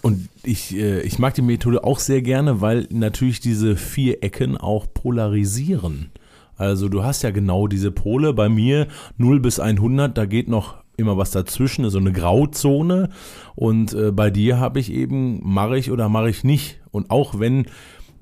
Und 0.02 0.28
ich, 0.42 0.76
äh, 0.76 1.00
ich 1.00 1.18
mag 1.18 1.34
die 1.34 1.42
Methode 1.42 1.82
auch 1.82 1.98
sehr 1.98 2.20
gerne, 2.20 2.60
weil 2.60 2.86
natürlich 2.90 3.40
diese 3.40 3.76
vier 3.76 4.22
Ecken 4.22 4.56
auch 4.58 4.86
polarisieren. 4.92 6.10
Also 6.56 6.88
du 6.88 7.02
hast 7.02 7.22
ja 7.22 7.30
genau 7.30 7.68
diese 7.68 7.90
Pole. 7.90 8.34
Bei 8.34 8.48
mir 8.48 8.86
0 9.16 9.40
bis 9.40 9.60
100, 9.60 10.16
da 10.16 10.26
geht 10.26 10.48
noch 10.48 10.76
immer 10.96 11.16
was 11.16 11.30
dazwischen, 11.30 11.88
so 11.88 11.98
eine 11.98 12.12
Grauzone. 12.12 13.08
Und 13.54 13.94
äh, 13.94 14.12
bei 14.12 14.30
dir 14.30 14.58
habe 14.58 14.78
ich 14.78 14.92
eben, 14.92 15.40
mache 15.42 15.78
ich 15.78 15.90
oder 15.90 16.08
mache 16.08 16.28
ich 16.28 16.44
nicht. 16.44 16.80
Und 16.90 17.10
auch 17.10 17.40
wenn 17.40 17.66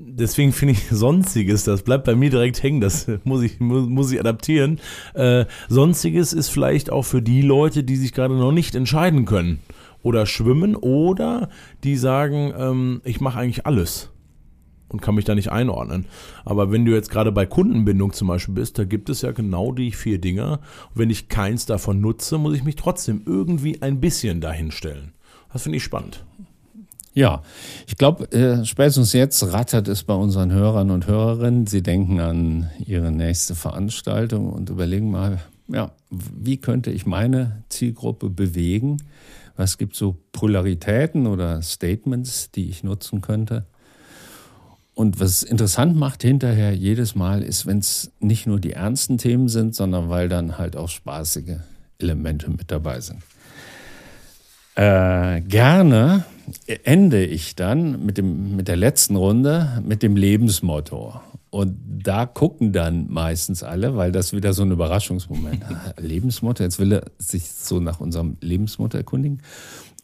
deswegen 0.04 0.52
finde 0.52 0.74
ich 0.74 0.86
Sonstiges, 0.90 1.64
das 1.64 1.82
bleibt 1.82 2.04
bei 2.04 2.14
mir 2.14 2.30
direkt 2.30 2.62
hängen, 2.62 2.80
das 2.80 3.06
muss 3.24 3.42
ich, 3.42 3.60
muss, 3.60 3.88
muss 3.88 4.12
ich 4.12 4.20
adaptieren. 4.20 4.80
Äh, 5.14 5.46
Sonstiges 5.68 6.32
ist 6.32 6.48
vielleicht 6.48 6.90
auch 6.90 7.02
für 7.02 7.22
die 7.22 7.42
Leute, 7.42 7.84
die 7.84 7.96
sich 7.96 8.12
gerade 8.12 8.34
noch 8.34 8.52
nicht 8.52 8.74
entscheiden 8.74 9.24
können 9.24 9.60
oder 10.02 10.26
schwimmen 10.26 10.76
oder 10.76 11.48
die 11.84 11.96
sagen, 11.96 12.52
ähm, 12.56 13.00
ich 13.04 13.20
mache 13.20 13.38
eigentlich 13.38 13.66
alles 13.66 14.10
und 14.88 15.00
kann 15.00 15.14
mich 15.14 15.24
da 15.24 15.34
nicht 15.34 15.50
einordnen. 15.50 16.06
Aber 16.44 16.70
wenn 16.70 16.84
du 16.84 16.92
jetzt 16.92 17.10
gerade 17.10 17.32
bei 17.32 17.46
Kundenbindung 17.46 18.12
zum 18.12 18.28
Beispiel 18.28 18.54
bist, 18.54 18.78
da 18.78 18.84
gibt 18.84 19.08
es 19.08 19.22
ja 19.22 19.32
genau 19.32 19.72
die 19.72 19.92
vier 19.92 20.18
Dinge. 20.18 20.58
Und 20.90 20.96
wenn 20.96 21.10
ich 21.10 21.28
keins 21.28 21.66
davon 21.66 22.00
nutze, 22.00 22.38
muss 22.38 22.54
ich 22.54 22.64
mich 22.64 22.76
trotzdem 22.76 23.22
irgendwie 23.24 23.80
ein 23.80 24.00
bisschen 24.00 24.40
dahin 24.40 24.70
stellen. 24.70 25.12
Das 25.52 25.62
finde 25.62 25.78
ich 25.78 25.84
spannend. 25.84 26.24
Ja, 27.14 27.42
ich 27.86 27.96
glaube, 27.96 28.30
äh, 28.32 28.64
spätestens 28.64 29.12
jetzt 29.12 29.42
rattert 29.52 29.86
es 29.88 30.02
bei 30.02 30.14
unseren 30.14 30.50
Hörern 30.50 30.90
und 30.90 31.06
Hörerinnen. 31.06 31.66
Sie 31.66 31.82
denken 31.82 32.20
an 32.20 32.70
ihre 32.86 33.12
nächste 33.12 33.54
Veranstaltung 33.54 34.50
und 34.50 34.70
überlegen 34.70 35.10
mal, 35.10 35.40
ja, 35.68 35.92
wie 36.10 36.56
könnte 36.56 36.90
ich 36.90 37.04
meine 37.04 37.64
Zielgruppe 37.68 38.30
bewegen? 38.30 38.96
Was 39.56 39.76
gibt 39.76 39.94
so 39.94 40.16
Polaritäten 40.32 41.26
oder 41.26 41.60
Statements, 41.60 42.50
die 42.50 42.70
ich 42.70 42.82
nutzen 42.82 43.20
könnte? 43.20 43.66
Und 44.94 45.20
was 45.20 45.42
interessant 45.42 45.96
macht 45.96 46.22
hinterher 46.22 46.74
jedes 46.74 47.14
Mal 47.14 47.42
ist, 47.42 47.66
wenn 47.66 47.78
es 47.78 48.10
nicht 48.20 48.46
nur 48.46 48.60
die 48.60 48.72
ernsten 48.72 49.18
Themen 49.18 49.48
sind, 49.48 49.74
sondern 49.74 50.08
weil 50.08 50.28
dann 50.28 50.58
halt 50.58 50.76
auch 50.76 50.88
spaßige 50.88 51.58
Elemente 51.98 52.50
mit 52.50 52.70
dabei 52.70 53.00
sind. 53.00 53.22
Äh, 54.74 55.42
gerne 55.42 56.24
ende 56.84 57.24
ich 57.24 57.56
dann 57.56 58.04
mit, 58.04 58.18
dem, 58.18 58.56
mit 58.56 58.68
der 58.68 58.76
letzten 58.76 59.16
Runde 59.16 59.82
mit 59.84 60.02
dem 60.02 60.16
Lebensmotto. 60.16 61.20
Und 61.50 61.76
da 62.02 62.24
gucken 62.24 62.72
dann 62.72 63.10
meistens 63.10 63.62
alle, 63.62 63.94
weil 63.94 64.10
das 64.10 64.32
wieder 64.32 64.54
so 64.54 64.62
ein 64.62 64.70
Überraschungsmoment. 64.70 65.62
Lebensmotto, 66.00 66.62
jetzt 66.62 66.78
will 66.78 66.92
er 66.92 67.04
sich 67.18 67.50
so 67.50 67.78
nach 67.78 68.00
unserem 68.00 68.38
Lebensmotto 68.40 68.96
erkundigen. 68.96 69.42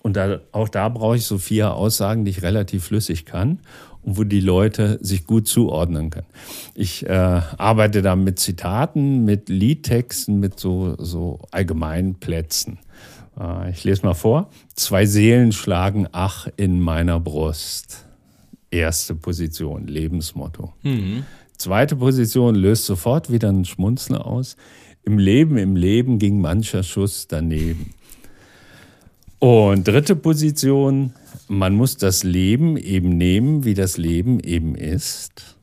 Und 0.02 0.16
da, 0.16 0.40
auch 0.52 0.68
da 0.68 0.88
brauche 0.88 1.16
ich 1.16 1.24
so 1.24 1.38
vier 1.38 1.74
Aussagen, 1.74 2.24
die 2.24 2.30
ich 2.30 2.42
relativ 2.42 2.84
flüssig 2.84 3.24
kann 3.24 3.60
und 4.02 4.16
wo 4.16 4.24
die 4.24 4.40
Leute 4.40 4.98
sich 5.02 5.26
gut 5.26 5.48
zuordnen 5.48 6.10
können. 6.10 6.26
Ich 6.74 7.06
äh, 7.06 7.12
arbeite 7.12 8.02
da 8.02 8.14
mit 8.14 8.38
Zitaten, 8.38 9.24
mit 9.24 9.48
Liedtexten, 9.48 10.38
mit 10.38 10.60
so, 10.60 10.96
so 10.98 11.40
allgemeinen 11.50 12.16
Plätzen. 12.16 12.78
Äh, 13.38 13.70
ich 13.70 13.84
lese 13.84 14.04
mal 14.04 14.14
vor. 14.14 14.50
Zwei 14.74 15.06
Seelen 15.06 15.52
schlagen 15.52 16.08
Ach 16.12 16.48
in 16.56 16.80
meiner 16.80 17.20
Brust. 17.20 18.06
Erste 18.70 19.14
Position, 19.14 19.86
Lebensmotto. 19.86 20.74
Mhm. 20.82 21.24
Zweite 21.56 21.96
Position 21.96 22.54
löst 22.54 22.84
sofort 22.84 23.32
wieder 23.32 23.48
ein 23.48 23.64
Schmunzeln 23.64 24.18
aus. 24.18 24.56
Im 25.02 25.18
Leben, 25.18 25.56
im 25.56 25.74
Leben 25.74 26.18
ging 26.18 26.40
mancher 26.40 26.82
Schuss 26.82 27.26
daneben. 27.28 27.94
Und 29.38 29.86
dritte 29.86 30.16
Position, 30.16 31.14
man 31.46 31.74
muss 31.74 31.96
das 31.96 32.24
Leben 32.24 32.76
eben 32.76 33.16
nehmen, 33.16 33.64
wie 33.64 33.74
das 33.74 33.96
Leben 33.96 34.40
eben 34.40 34.74
ist. 34.74 35.56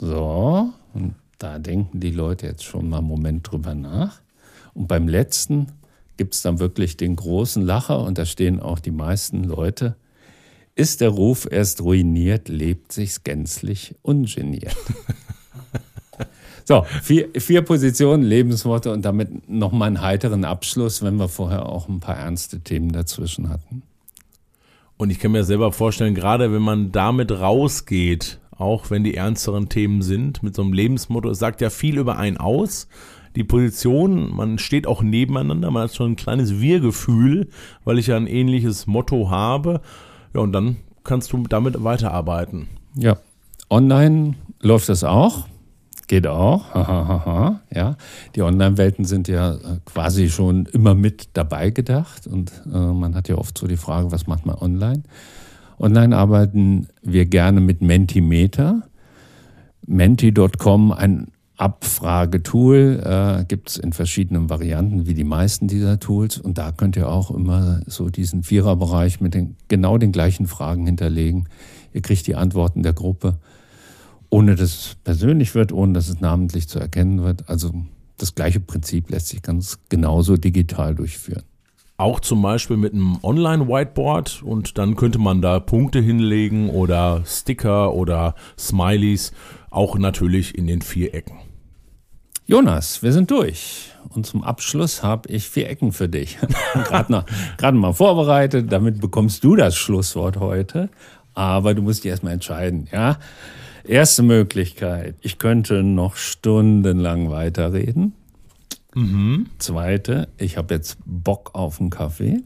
So, 0.00 0.72
und 0.94 1.14
da 1.38 1.58
denken 1.58 2.00
die 2.00 2.12
Leute 2.12 2.46
jetzt 2.46 2.64
schon 2.64 2.88
mal 2.88 2.98
einen 2.98 3.08
Moment 3.08 3.50
drüber 3.50 3.74
nach. 3.74 4.20
Und 4.72 4.88
beim 4.88 5.08
letzten 5.08 5.68
gibt 6.16 6.34
es 6.34 6.42
dann 6.42 6.58
wirklich 6.58 6.96
den 6.96 7.16
großen 7.16 7.62
Lacher 7.62 8.00
und 8.00 8.18
da 8.18 8.24
stehen 8.24 8.60
auch 8.60 8.78
die 8.78 8.90
meisten 8.90 9.44
Leute. 9.44 9.96
Ist 10.74 11.00
der 11.00 11.10
Ruf 11.10 11.48
erst 11.50 11.80
ruiniert, 11.80 12.48
lebt 12.48 12.92
sich's 12.92 13.24
gänzlich 13.24 13.94
ungeniert. 14.02 14.76
so, 16.64 16.84
vier, 17.02 17.28
vier 17.38 17.62
Positionen, 17.62 18.22
Lebensworte 18.22 18.92
und 18.92 19.04
damit 19.04 19.48
nochmal 19.48 19.88
einen 19.88 20.02
heiteren 20.02 20.44
Abschluss, 20.44 21.02
wenn 21.02 21.16
wir 21.16 21.28
vorher 21.28 21.66
auch 21.66 21.88
ein 21.88 22.00
paar 22.00 22.16
ernste 22.16 22.60
Themen 22.60 22.92
dazwischen 22.92 23.48
hatten. 23.48 23.82
Und 24.98 25.10
ich 25.10 25.18
kann 25.18 25.32
mir 25.32 25.44
selber 25.44 25.72
vorstellen, 25.72 26.14
gerade 26.14 26.52
wenn 26.52 26.62
man 26.62 26.92
damit 26.92 27.30
rausgeht, 27.30 28.38
auch 28.50 28.90
wenn 28.90 29.04
die 29.04 29.14
ernsteren 29.14 29.68
Themen 29.68 30.02
sind, 30.02 30.42
mit 30.42 30.54
so 30.54 30.62
einem 30.62 30.72
Lebensmotto, 30.72 31.30
es 31.30 31.38
sagt 31.38 31.60
ja 31.60 31.70
viel 31.70 31.98
über 31.98 32.16
einen 32.16 32.38
aus 32.38 32.88
die 33.36 33.44
Position, 33.44 34.34
man 34.34 34.58
steht 34.58 34.86
auch 34.86 35.02
nebeneinander, 35.02 35.70
man 35.70 35.84
hat 35.84 35.94
schon 35.94 36.12
ein 36.12 36.16
kleines 36.16 36.58
Wir-Gefühl, 36.58 37.48
weil 37.84 37.98
ich 37.98 38.08
ja 38.08 38.16
ein 38.16 38.26
ähnliches 38.26 38.86
Motto 38.86 39.30
habe. 39.30 39.82
Ja, 40.34 40.40
und 40.40 40.52
dann 40.52 40.76
kannst 41.04 41.32
du 41.32 41.44
damit 41.46 41.84
weiterarbeiten. 41.84 42.68
Ja, 42.96 43.18
online 43.70 44.34
läuft 44.60 44.88
das 44.88 45.04
auch. 45.04 45.46
Geht 46.08 46.26
auch. 46.26 46.74
ja, 47.74 47.96
die 48.36 48.42
Online-Welten 48.42 49.04
sind 49.04 49.28
ja 49.28 49.54
äh, 49.54 49.80
quasi 49.84 50.30
schon 50.30 50.66
immer 50.66 50.94
mit 50.94 51.30
dabei 51.32 51.70
gedacht 51.70 52.28
und 52.28 52.52
äh, 52.72 52.78
man 52.78 53.14
hat 53.16 53.28
ja 53.28 53.36
oft 53.36 53.58
so 53.58 53.66
die 53.66 53.76
Frage, 53.76 54.12
was 54.12 54.26
macht 54.28 54.46
man 54.46 54.54
online? 54.56 55.02
Online 55.78 56.16
arbeiten 56.16 56.88
wir 57.02 57.26
gerne 57.26 57.60
mit 57.60 57.82
Mentimeter. 57.82 58.82
Menti.com, 59.84 60.92
ein 60.92 61.28
Abfragetool 61.56 63.00
äh, 63.02 63.44
gibt 63.44 63.70
es 63.70 63.76
in 63.78 63.92
verschiedenen 63.92 64.50
Varianten, 64.50 65.06
wie 65.06 65.14
die 65.14 65.24
meisten 65.24 65.68
dieser 65.68 65.98
Tools. 65.98 66.38
Und 66.38 66.58
da 66.58 66.70
könnt 66.72 66.96
ihr 66.96 67.08
auch 67.08 67.30
immer 67.30 67.80
so 67.86 68.10
diesen 68.10 68.42
Viererbereich 68.42 69.20
mit 69.20 69.34
den, 69.34 69.56
genau 69.68 69.96
den 69.96 70.12
gleichen 70.12 70.46
Fragen 70.46 70.84
hinterlegen. 70.84 71.48
Ihr 71.94 72.02
kriegt 72.02 72.26
die 72.26 72.36
Antworten 72.36 72.82
der 72.82 72.92
Gruppe, 72.92 73.38
ohne 74.28 74.54
dass 74.54 74.70
es 74.70 74.96
persönlich 75.02 75.54
wird, 75.54 75.72
ohne 75.72 75.94
dass 75.94 76.08
es 76.08 76.20
namentlich 76.20 76.68
zu 76.68 76.78
erkennen 76.78 77.22
wird. 77.22 77.48
Also 77.48 77.72
das 78.18 78.34
gleiche 78.34 78.60
Prinzip 78.60 79.10
lässt 79.10 79.28
sich 79.28 79.40
ganz 79.40 79.78
genauso 79.88 80.36
digital 80.36 80.94
durchführen. 80.94 81.44
Auch 81.98 82.20
zum 82.20 82.42
Beispiel 82.42 82.76
mit 82.76 82.92
einem 82.92 83.18
Online-Whiteboard 83.22 84.42
und 84.42 84.76
dann 84.76 84.96
könnte 84.96 85.18
man 85.18 85.40
da 85.40 85.58
Punkte 85.60 86.00
hinlegen 86.00 86.68
oder 86.68 87.22
Sticker 87.24 87.94
oder 87.94 88.34
Smileys, 88.58 89.32
auch 89.70 89.96
natürlich 89.96 90.58
in 90.58 90.66
den 90.66 90.82
vier 90.82 91.14
Ecken. 91.14 91.45
Jonas, 92.48 93.02
wir 93.02 93.12
sind 93.12 93.32
durch. 93.32 93.90
Und 94.10 94.24
zum 94.24 94.44
Abschluss 94.44 95.02
habe 95.02 95.28
ich 95.28 95.48
vier 95.48 95.68
Ecken 95.68 95.90
für 95.90 96.08
dich. 96.08 96.38
Gerade 97.58 97.76
mal 97.76 97.92
vorbereitet, 97.92 98.70
damit 98.70 99.00
bekommst 99.00 99.42
du 99.42 99.56
das 99.56 99.74
Schlusswort 99.76 100.36
heute. 100.36 100.88
Aber 101.34 101.74
du 101.74 101.82
musst 101.82 102.04
dich 102.04 102.10
erstmal 102.10 102.34
entscheiden, 102.34 102.88
ja? 102.92 103.18
Erste 103.84 104.22
Möglichkeit, 104.22 105.16
ich 105.20 105.38
könnte 105.38 105.82
noch 105.82 106.16
stundenlang 106.16 107.30
weiterreden. 107.30 108.14
Mhm. 108.94 109.46
Zweite, 109.58 110.28
ich 110.38 110.56
habe 110.56 110.74
jetzt 110.74 110.98
Bock 111.04 111.50
auf 111.52 111.80
einen 111.80 111.90
Kaffee. 111.90 112.42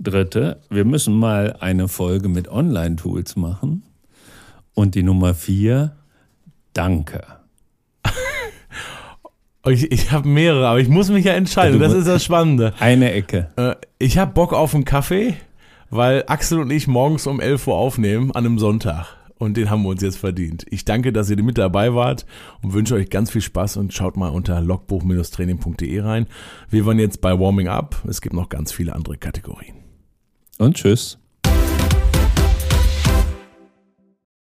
Dritte, 0.00 0.60
wir 0.70 0.84
müssen 0.84 1.14
mal 1.14 1.56
eine 1.60 1.88
Folge 1.88 2.28
mit 2.28 2.48
Online-Tools 2.48 3.36
machen. 3.36 3.82
Und 4.72 4.94
die 4.94 5.02
Nummer 5.02 5.34
vier, 5.34 5.96
danke. 6.72 7.24
Ich, 9.66 9.90
ich 9.90 10.12
habe 10.12 10.28
mehrere, 10.28 10.68
aber 10.68 10.80
ich 10.80 10.88
muss 10.88 11.08
mich 11.08 11.24
ja 11.24 11.32
entscheiden. 11.32 11.80
Das 11.80 11.92
ist 11.92 12.06
das 12.06 12.22
Spannende. 12.22 12.74
Eine 12.80 13.12
Ecke. 13.12 13.48
Äh, 13.56 13.76
ich 13.98 14.18
habe 14.18 14.32
Bock 14.32 14.52
auf 14.52 14.74
einen 14.74 14.84
Kaffee, 14.84 15.34
weil 15.90 16.24
Axel 16.26 16.60
und 16.60 16.70
ich 16.70 16.86
morgens 16.86 17.26
um 17.26 17.40
11 17.40 17.66
Uhr 17.66 17.74
aufnehmen 17.74 18.30
an 18.32 18.44
einem 18.44 18.58
Sonntag. 18.58 19.06
Und 19.36 19.56
den 19.56 19.68
haben 19.68 19.82
wir 19.82 19.88
uns 19.88 20.02
jetzt 20.02 20.16
verdient. 20.16 20.64
Ich 20.70 20.84
danke, 20.84 21.12
dass 21.12 21.28
ihr 21.28 21.42
mit 21.42 21.58
dabei 21.58 21.94
wart 21.94 22.24
und 22.62 22.72
wünsche 22.72 22.94
euch 22.94 23.10
ganz 23.10 23.30
viel 23.30 23.40
Spaß 23.40 23.78
und 23.78 23.92
schaut 23.92 24.16
mal 24.16 24.28
unter 24.28 24.60
logbuch-training.de 24.60 26.00
rein. 26.00 26.26
Wir 26.70 26.86
waren 26.86 26.98
jetzt 26.98 27.20
bei 27.20 27.38
Warming 27.38 27.68
Up. 27.68 28.02
Es 28.08 28.20
gibt 28.20 28.34
noch 28.34 28.48
ganz 28.48 28.72
viele 28.72 28.94
andere 28.94 29.16
Kategorien. 29.16 29.74
Und 30.58 30.76
tschüss. 30.76 31.18